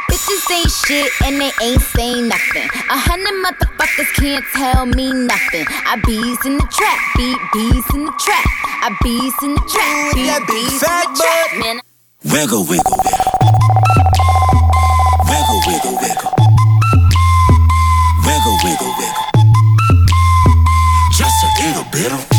[0.09, 2.65] Bitches ain't shit and they ain't saying nothing.
[2.89, 5.65] A hundred motherfuckers can't tell me nothing.
[5.85, 8.47] I bees in the trap, beat bees in the trap.
[8.81, 11.47] I bees in the trap, beat bees in the trap.
[11.61, 11.77] Man,
[12.25, 13.31] Wiggle, wiggle, wiggle.
[15.29, 16.33] Wiggle, wiggle, wiggle.
[18.25, 19.25] Wiggle, wiggle, wiggle.
[21.13, 22.38] Just a little bit of.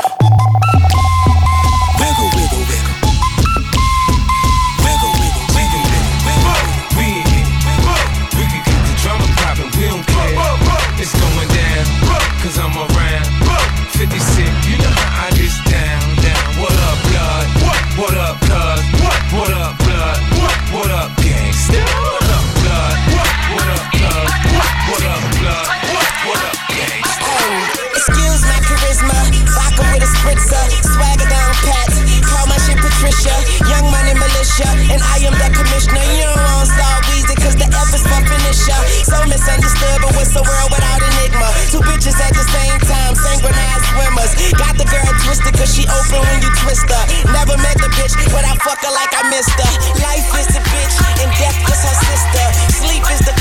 [33.67, 36.03] young money militia, and I am the commissioner.
[36.15, 38.79] You don't want Star Weezy, cause the F is my finisher.
[39.03, 41.49] So misunderstood, but what's the world without enigma?
[41.71, 44.31] Two bitches at the same time, synchronized swimmers.
[44.55, 47.03] Got the girl twisted, cause she open when you twist her.
[47.31, 49.71] Never met the bitch, but I fuck her like I missed her.
[49.99, 52.45] Life is the bitch, and death is her sister.
[52.79, 53.35] Sleep is the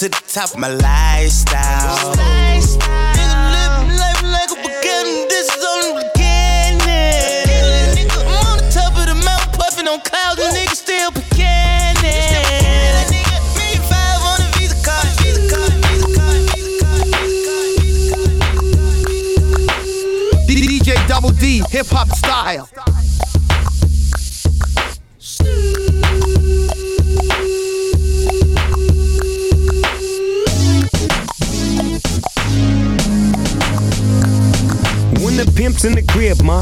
[0.00, 2.14] to the top of my lifestyle.
[2.14, 4.20] Nigga living life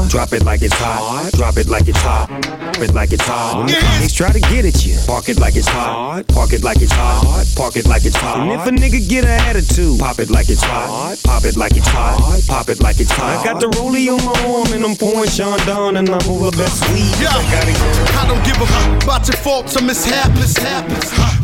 [0.09, 1.31] drop it like it's hot.
[1.33, 2.27] Drop it like it's hot.
[2.41, 3.57] Drop it like it's hot.
[3.57, 6.27] When the police try to get at you, park it like it's hot.
[6.27, 7.45] Park it like it's hot.
[7.55, 8.39] Park it like it's hot.
[8.39, 11.17] And if a nigga get an attitude, pop it like it's hot.
[11.23, 12.41] Pop it like it's hot.
[12.47, 13.39] Pop it like it's hot.
[13.39, 16.81] I got the rollie on my arm and I'm pouring Chandon and I'm over best
[16.89, 17.13] weed.
[17.21, 17.73] Yeah, I gotta
[18.17, 20.57] I don't give a fuck about your faults or mishaps.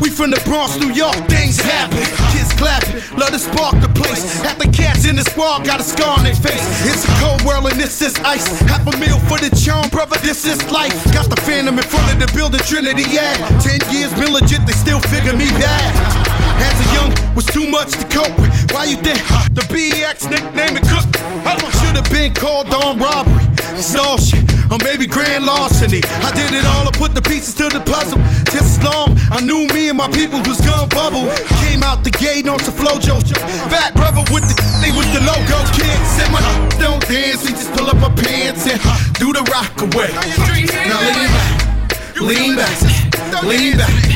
[0.01, 2.24] We from the Bronx, New York, things happen.
[2.57, 4.23] Clapping, love to spark the place.
[4.43, 6.59] Half the cats in the squad got a scar on their face.
[6.83, 8.45] It's a cold world and this is ice.
[8.67, 10.95] Half a meal for the charm, brother, this is life.
[11.13, 13.39] Got the phantom in front of the building, Trinity, yeah.
[13.63, 15.93] Ten years been legit, they still figure me bad.
[16.59, 18.51] As a young, was too much to cope with.
[18.71, 19.19] Why you think
[19.55, 21.07] the BX nickname it cook?
[21.79, 23.45] Should've been been called on robbery,
[23.77, 26.01] extortion, or maybe grand larceny.
[26.25, 28.19] I did it all, I put the pieces to the puzzle.
[28.51, 31.29] Just as long I knew me and my people was gonna bubble.
[31.65, 33.21] Came out the gate on some flojo.
[33.69, 35.97] Fat brother with the they was the logo kid.
[36.15, 36.41] Said my
[36.79, 38.79] don't dance, we just pull up our pants and
[39.19, 40.11] do the rock away.
[40.87, 44.15] Now lean back, lean back, lean back.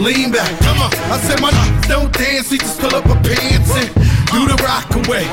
[0.00, 0.90] Lean back, come on.
[1.12, 1.50] I said my
[1.86, 3.92] don't dance, we just pull up our pants and
[4.32, 5.24] do the rock away.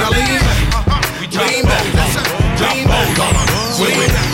[0.00, 3.08] Now lean back, lean back, lean back,
[3.80, 4.30] lean back.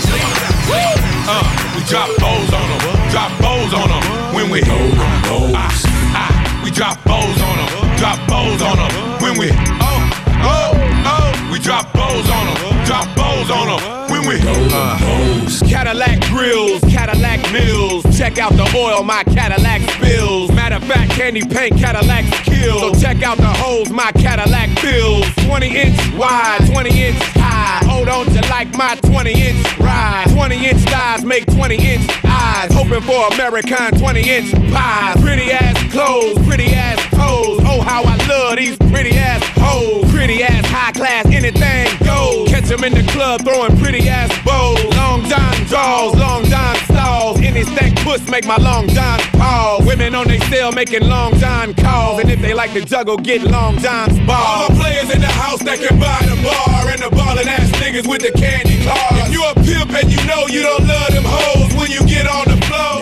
[1.29, 1.43] Uh,
[1.75, 5.71] we drop bows on them, drop bows on them when we ah,
[6.15, 9.51] ah, we drop bows on them, drop bows on them when we
[9.81, 9.96] oh
[11.57, 15.27] we drop bows on them, drop bows on them when we uh,
[15.67, 18.05] Cadillac grills, Cadillac mills.
[18.17, 20.51] Check out the oil my Cadillac spills.
[20.53, 22.95] Matter of fact, candy paint Cadillacs kill.
[22.95, 25.27] So check out the holes my Cadillac fills.
[25.47, 27.85] 20 inch wide, 20 inch high.
[27.87, 30.27] Hold on to like my 20 inch ride.
[30.31, 32.73] 20 inch thighs make 20 inch eyes.
[32.73, 35.21] Hoping for American 20 inch pies.
[35.21, 37.61] Pretty ass clothes, pretty ass toes.
[37.65, 40.11] Oh, how I love these pretty ass hoes.
[40.13, 42.49] Pretty ass high class, anything goes.
[42.49, 44.83] Catch 'em in the club throwing pretty ass bows.
[44.97, 47.41] Long John draws, long John stalls.
[47.41, 49.85] Any stack puss make my long John pause.
[49.85, 52.21] Women on they cell making long John calls.
[52.21, 54.47] And if they like to juggle, get long John's balls.
[54.47, 56.91] All the players in the house that can buy the bar.
[56.93, 59.29] And the ballin' ass niggas with the candy cars.
[59.29, 62.27] If you a pimp and you know you don't love them hoes when you get
[62.27, 62.97] on the floor.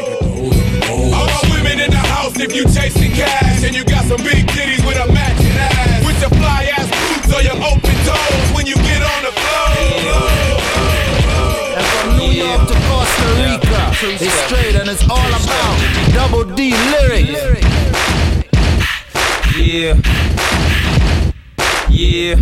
[1.16, 3.64] All my women in the house if you chasing cash.
[3.64, 6.04] And you got some big titties with a matching ass.
[6.04, 7.93] With your fly ass boots or your open
[14.06, 17.30] it's straight and it's all about double D lyrics.
[19.56, 19.94] Yeah.
[21.90, 22.36] Yeah.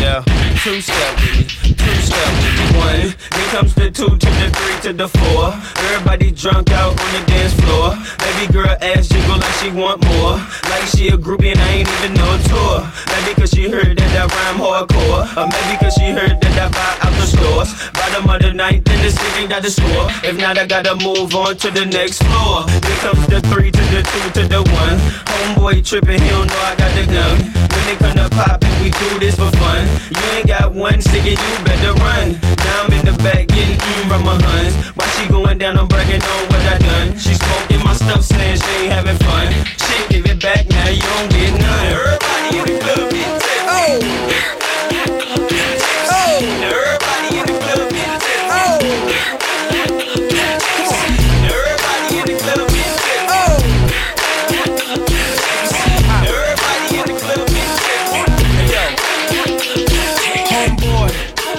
[0.00, 0.24] Yeah.
[0.62, 1.74] Two step with me.
[1.74, 2.78] Two step with me.
[2.78, 3.14] One.
[3.30, 5.52] Then comes the two to the three to the four.
[5.84, 7.96] Everybody drunk out on the dance floor.
[8.18, 10.40] Baby girl ass jiggle like she want more.
[10.70, 12.88] Like she a groupie and I ain't even no tour.
[13.12, 15.28] Maybe cause she heard that I rhyme hardcore.
[15.36, 17.70] Or maybe cause she heard that I buy out the stores.
[17.92, 20.08] Bottom of the ninth in the city got the score.
[20.24, 22.64] If not, I gotta move on to the next floor.
[22.66, 24.96] Then comes the three to the two to the one.
[25.28, 27.36] Homeboy tripping, he don't know I got the gun.
[27.70, 29.86] When they come to pop we do this for fun.
[30.10, 32.40] You ain't got one sticker, you better run.
[32.64, 34.74] Now I'm in the back getting eaten from my huns.
[34.96, 37.18] While she going down, I'm bragging on what I done.
[37.18, 39.52] She smoking my stuff, saying she ain't having fun.
[39.84, 41.86] She give it back, now you don't get none.
[41.92, 44.56] Everybody in the club get tipsy.
[44.56, 44.59] Oh.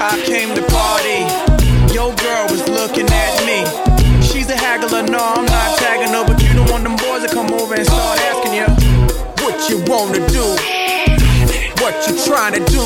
[0.04, 1.22] I came to party.
[1.94, 3.62] Your girl was looking at me.
[4.26, 7.30] She's a haggler, no, I'm not tagging her, but you don't want them boys to
[7.32, 8.66] come over and start asking you
[9.46, 10.42] what you wanna do,
[11.84, 12.82] what you trying to do,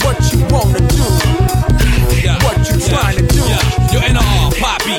[0.00, 1.04] what you wanna do,
[2.40, 3.23] what you trying to do.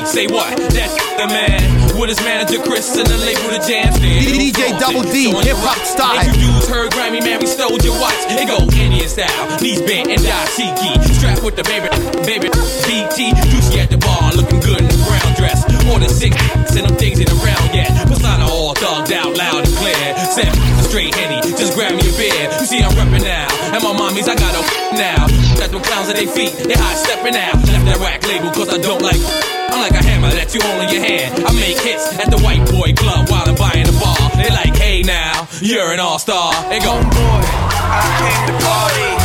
[0.03, 0.51] Say what?
[0.75, 1.85] That's the man.
[1.95, 4.27] With his manager Chris and the label the jam stand.
[4.27, 6.19] DJ Double D, hip hop style.
[6.19, 8.19] Ain't you dudes heard Grammy, man, we stole your watch.
[8.27, 10.91] It go Indian style, knees bent and dashiki.
[11.15, 11.87] Strapped with the baby,
[12.27, 12.51] baby,
[12.83, 13.31] BT.
[13.47, 15.63] Juicy at the bar, looking good in the brown dress.
[15.87, 16.35] More than six,
[16.75, 17.87] and them things ain't around yet.
[18.11, 19.95] Persona all thugged out, loud and clear.
[20.35, 20.51] Said
[20.83, 22.43] straight henny, just grab me a beer.
[22.59, 24.61] You see I'm reppin' now, and my mommies I got a
[24.99, 25.34] now.
[25.75, 27.55] Them clowns at their feet, they high stepping out.
[27.67, 29.19] Left that rack label cause I don't like.
[29.67, 31.43] I'm like a hammer that you hold in your hand.
[31.43, 34.15] I make hits at the white boy club while I'm buying the bar.
[34.39, 36.53] They like, hey now, you're an all star.
[36.69, 39.24] They go, I came to party.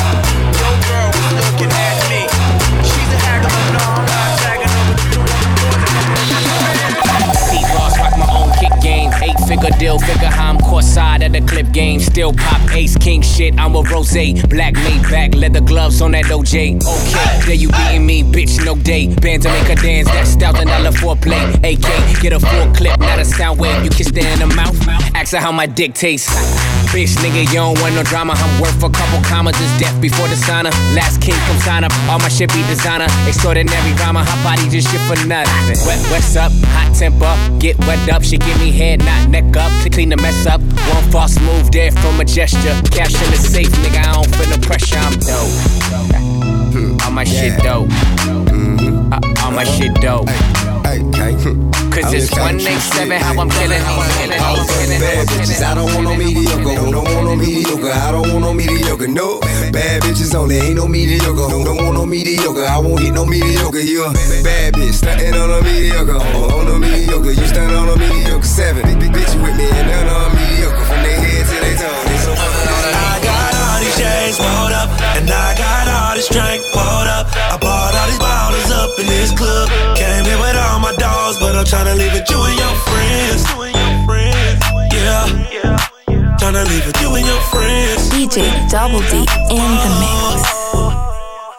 [9.60, 12.00] Figure deal, figure how I'm court side at the clip game.
[12.00, 13.58] Still pop ace king shit.
[13.58, 14.10] I'm a rose.
[14.48, 16.80] Black made back, leather gloves on that OJ.
[16.82, 19.06] Okay, there you beating me, bitch, no day.
[19.14, 21.54] Band to make her dance, that's thousand dollar foreplay.
[21.62, 23.84] AK, get a full clip, not a sound wave.
[23.84, 24.76] You kiss her in the mouth.
[25.14, 26.28] Ask her how my dick tastes.
[26.90, 28.34] Bitch, nigga, you don't want no drama.
[28.36, 29.54] I'm worth a couple commas.
[29.60, 30.70] It's death before the signer.
[30.96, 31.92] Last king come sign up.
[32.08, 33.06] All my shit be designer.
[33.28, 34.24] Extraordinary rhymer.
[34.24, 35.78] Hot body just shit for nothing.
[35.86, 36.50] Wet, what's up?
[36.74, 37.30] Hot temper.
[37.60, 38.24] Get wet up.
[38.24, 39.70] She give me head, not neck up.
[39.82, 40.60] To clean the mess up.
[40.60, 42.74] One false move there from a gesture.
[42.90, 44.00] Cash in the safe, nigga.
[44.04, 44.98] I don't feel no pressure.
[44.98, 47.04] I'm dope.
[47.04, 47.88] All my shit dope.
[49.12, 50.28] Uh, All my shit dope.
[51.90, 52.78] Cause it's one nigga
[53.10, 54.40] 24-7, how I'm killing it.
[54.40, 55.62] All fucking bad bitches.
[55.62, 56.62] I don't want no mediocre.
[56.62, 57.90] Don't want no mediocre?
[57.90, 59.08] I don't want no mediocre.
[59.08, 59.40] No,
[59.74, 60.56] bad bitches only.
[60.56, 61.50] Ain't no mediocre.
[61.50, 62.64] Don't want no mediocre?
[62.64, 63.80] I won't hit no mediocre.
[63.80, 64.12] You a
[64.46, 66.14] bad bitch, stunting on a mediocre.
[66.14, 68.46] On a mediocre, you stand on a mediocre.
[68.46, 70.84] Seven, big bitch with me and none on mediocre.
[70.86, 72.06] From their head to their toes.
[72.06, 76.62] They so I got all these chains pulled up, and I got all this drink
[76.70, 77.26] pulled up.
[77.34, 79.68] I bought all these bottles up in this club.
[81.30, 83.44] Came here with all my dogs, but I'm tryna leave it you and your friends.
[84.90, 85.76] Yeah,
[86.38, 88.10] tryna leave it you and your friends.
[88.10, 90.42] DJ Double D in the mix.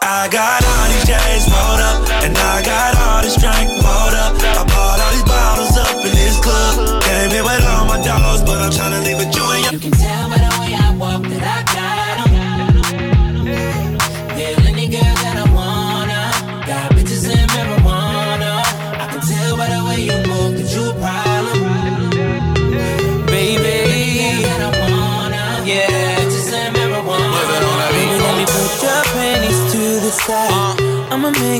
[0.02, 4.36] I got all these chains pulled up, and I got all this drink pulled up.
[4.44, 7.00] I bought all these bottles up in this club.
[7.02, 9.11] Came here with all my dogs, but I'm tryna leave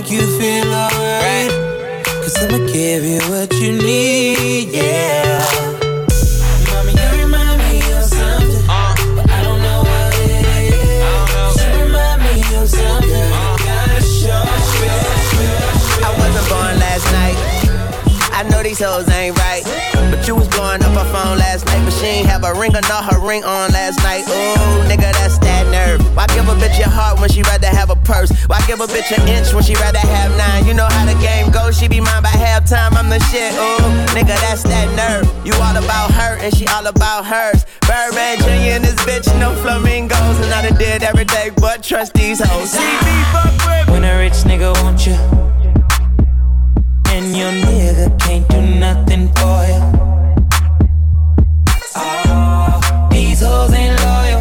[0.03, 1.51] make you feel alright.
[2.05, 5.39] Cause I'ma give you what you need, yeah.
[6.71, 8.67] Mommy, you remind me of something,
[9.17, 11.57] but I don't know what it is.
[11.57, 13.31] You remind me of something,
[13.63, 14.43] gotta show
[16.03, 17.37] I wasn't born last night.
[18.33, 19.63] I know these hoes ain't right.
[20.11, 21.85] But you was blowing up her phone last night.
[21.85, 24.25] But she ain't have a ring or not her ring on last night.
[24.29, 26.01] Ooh, nigga, that's that nerve.
[26.17, 28.31] Why give a bitch your heart when she rather have a purse?
[28.47, 30.67] Why give a bitch an inch when she rather have nine?
[30.67, 31.79] You know how the game goes.
[31.79, 32.93] She be mine by halftime.
[32.95, 33.53] I'm the shit.
[33.55, 33.79] Ooh,
[34.15, 35.27] nigga, that's that nerve.
[35.47, 37.65] You all about her and she all about hers.
[37.87, 38.79] Birdman Jr.
[38.79, 40.39] and this bitch, no flamingos.
[40.41, 42.75] And I done did everything but trust these hoes.
[43.89, 45.15] When a rich nigga want you,
[47.13, 49.81] and your nigga can't do nothing for you.
[51.95, 54.32] Oh, these hoes ain't loyal.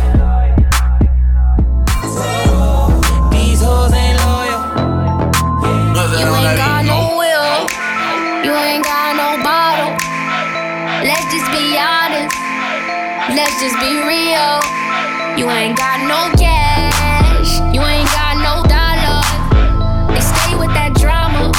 [11.61, 12.33] Be honest.
[13.37, 14.57] Let's just be real.
[15.37, 17.61] You ain't got no cash.
[17.69, 19.21] You ain't got no dollar.
[20.09, 21.53] They stay with that drama.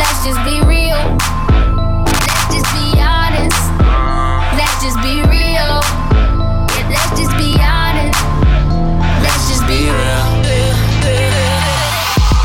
[0.00, 0.96] Let's just be real.
[2.08, 3.60] Let's just be honest.
[4.56, 5.76] Let's just be real.
[6.72, 8.16] Yeah, let's just be honest.
[9.20, 10.24] Let's just be real.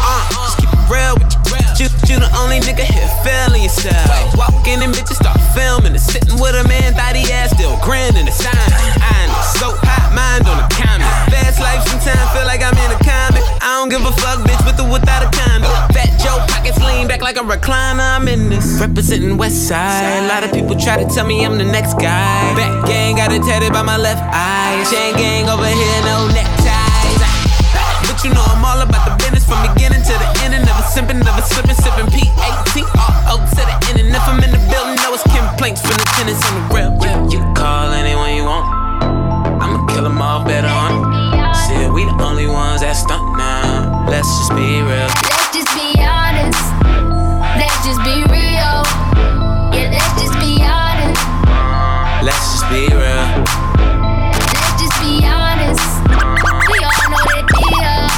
[0.03, 1.87] Uh, just keep it real with you.
[1.87, 4.35] You, you the only nigga here feeling yourself.
[4.35, 7.51] Walk in and bitches start filming and it's sitting with a man, thought he ass
[7.51, 8.55] still grinning the sign.
[8.55, 11.11] I know, so hot, mind on the comment.
[11.27, 13.43] Fast life sometimes feel like I'm in a comic.
[13.59, 15.71] I don't give a fuck, bitch, with or without a condom.
[15.91, 18.03] Fat Joe pockets lean back like a recliner.
[18.03, 18.79] I'm in this.
[18.79, 20.23] Representing West Side.
[20.23, 22.55] A lot of people try to tell me I'm the next guy.
[22.55, 24.79] Back gang got it tatted by my left eye.
[24.87, 27.19] Chain gang over here, no neckties.
[28.07, 30.55] But you know I'm all about the business from beginning to the end.
[30.55, 32.87] and Never simping, never slipping, sipping P18
[33.27, 33.99] all to the end.
[33.99, 34.60] And if I'm in the it's
[35.61, 36.89] complaints from the tenants on the real.
[37.05, 38.65] You, you can call anyone you want.
[39.61, 41.05] I'ma kill them all better on.
[41.53, 44.09] See, we the only ones that stunt now.
[44.09, 45.05] Let's just be real.
[45.05, 46.65] Let's just be honest.
[47.61, 48.81] Let's just be real.
[49.69, 51.21] Yeah, let's just be honest.
[52.25, 53.29] Let's just be real.
[54.33, 55.85] Let's just be honest.
[56.73, 58.09] We all know the deal.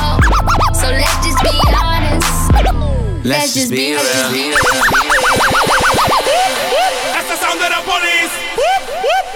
[0.79, 2.31] So let's just be honest.
[3.27, 3.99] Let's just be real.
[3.99, 5.02] That's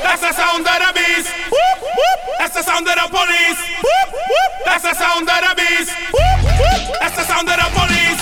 [0.07, 1.27] That's the sound of the beast.
[2.39, 3.59] That's the sound of the police.
[4.63, 5.91] That's the sound of the beast.
[7.03, 8.19] That's the sound of the police.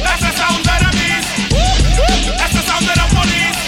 [0.00, 1.28] That's the sound of the beast.
[2.32, 3.60] That's the sound of the police.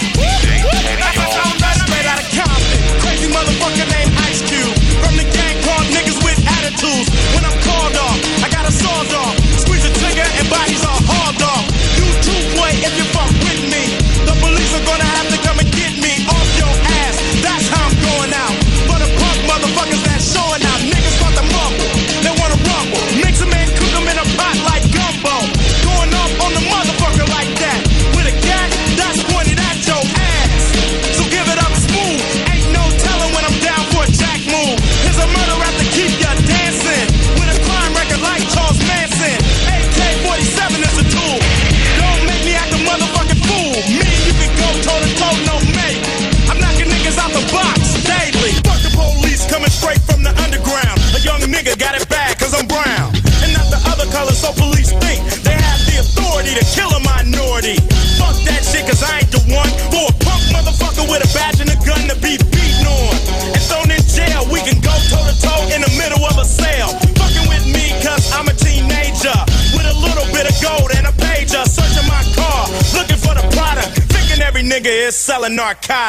[0.97, 4.73] That's the sound of the Straight out of Compton, crazy motherfucker named Ice Cube.
[5.05, 7.13] From the gang called niggas with attitudes.
[7.37, 9.37] When I'm called off, I got a sawed off.
[9.61, 11.63] Squeeze the trigger and bodies are hauled off.
[11.93, 14.01] You too, boy, if you fuck with me.
[14.25, 15.22] The police are gonna have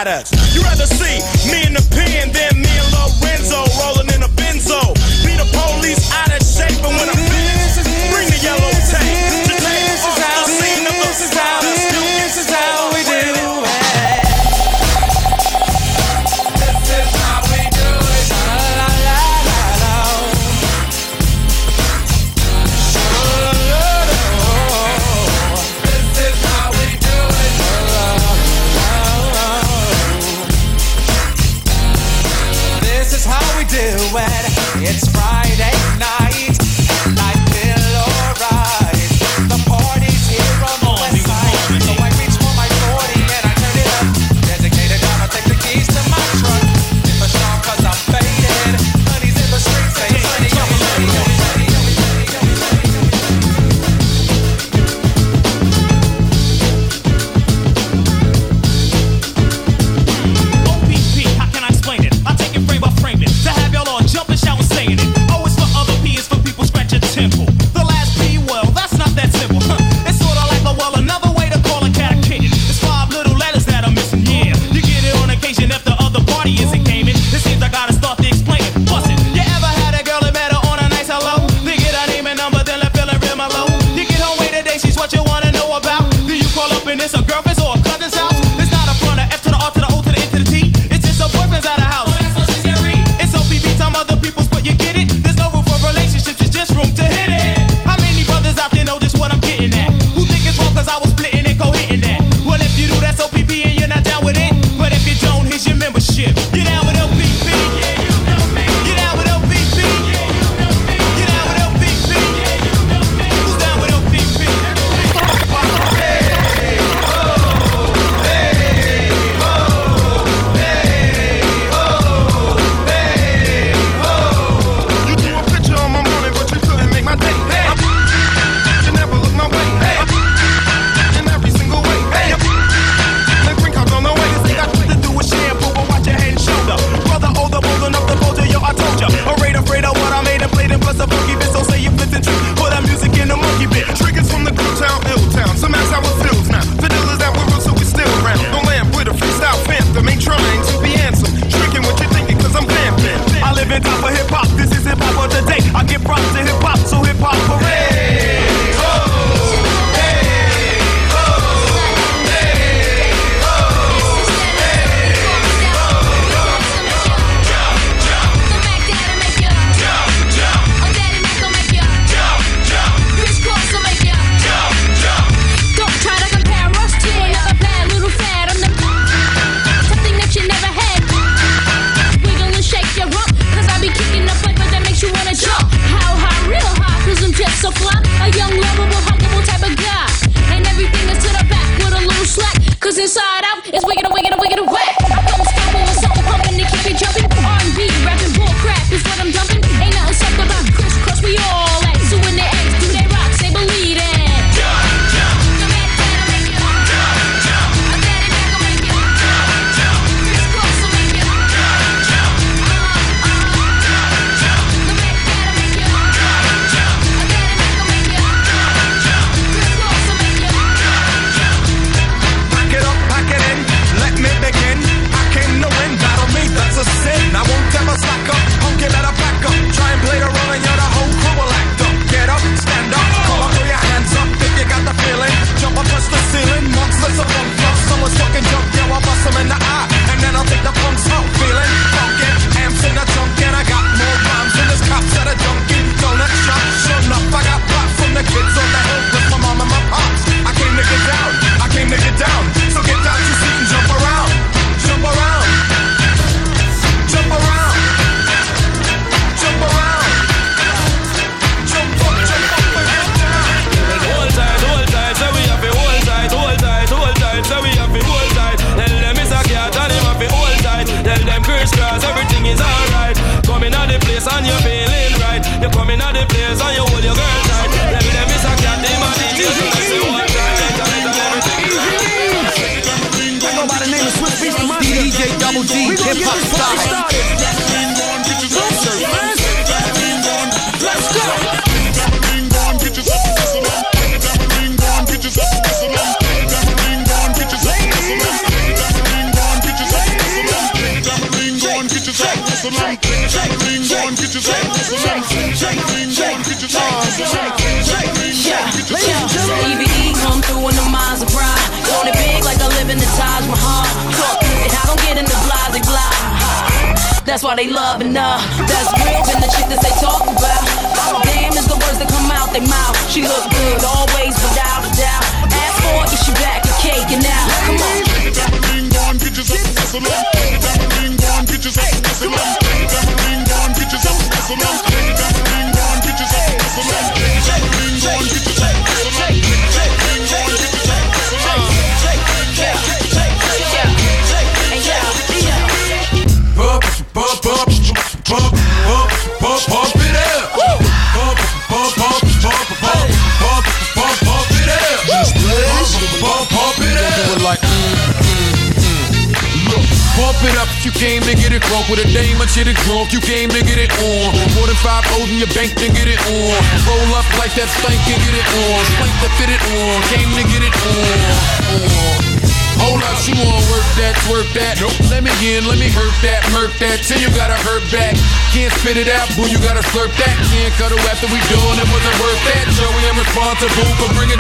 [0.04, 0.33] narcotics.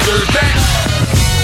[0.04, 0.60] That?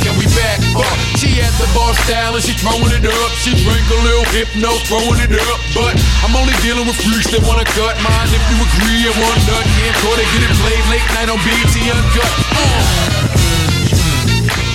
[0.04, 0.96] Can we back up?
[1.16, 3.32] She has the bar style and she throwing it up.
[3.40, 5.60] She drink a little hypno, throwing it up.
[5.72, 8.28] But I'm only dealing with freaks that wanna cut mine.
[8.28, 9.64] If you agree, I want nut.
[9.64, 12.32] Can't call it, get it played late night on BET Uncut.
[12.52, 13.00] Uh.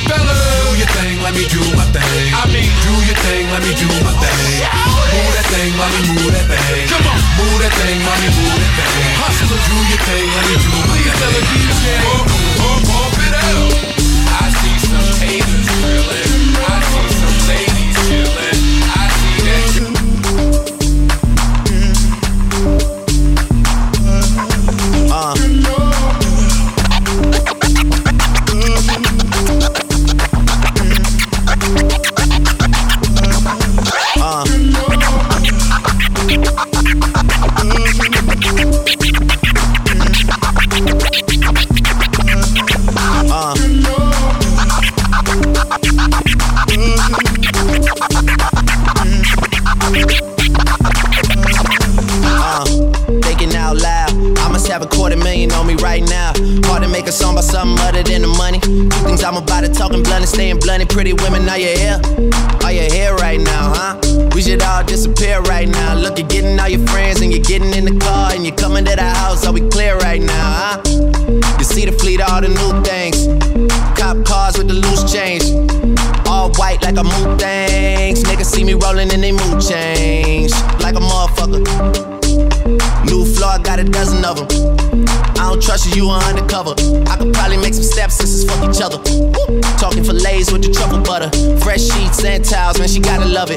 [0.09, 2.03] Fellas your thing, let me do my thing.
[2.35, 4.59] I mean, do your thing, let me do my thing.
[5.15, 6.87] Move that thing, let me move that thing.
[6.91, 9.15] Come on, move that thing, let me move that thing.
[9.23, 11.43] Hustle, do your thing, let me do my Please thing.
[11.47, 12.27] Please DJ, pump,
[12.59, 13.71] pump, pump it up,
[14.35, 16.59] I see some haters grilling.
[16.59, 17.14] I see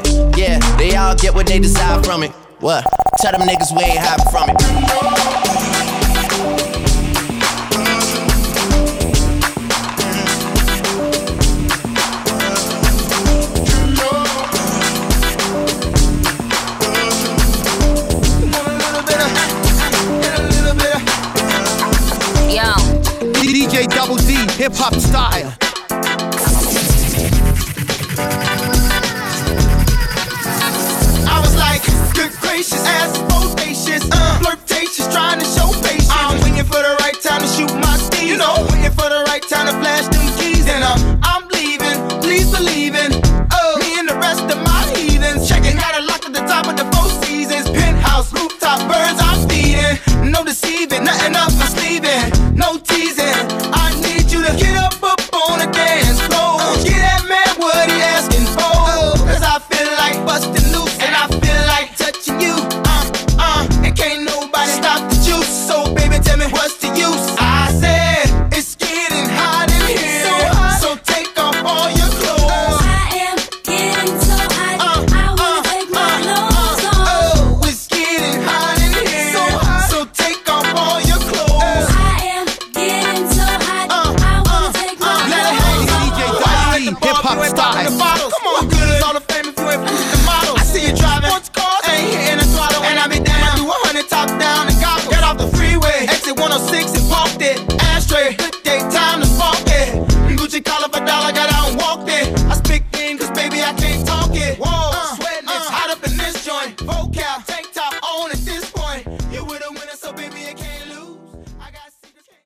[0.05, 0.37] it.
[0.37, 2.31] Yeah, they all get what they desire from it.
[2.59, 2.85] What?
[3.19, 5.08] Tell them niggas we ain't hiding from it.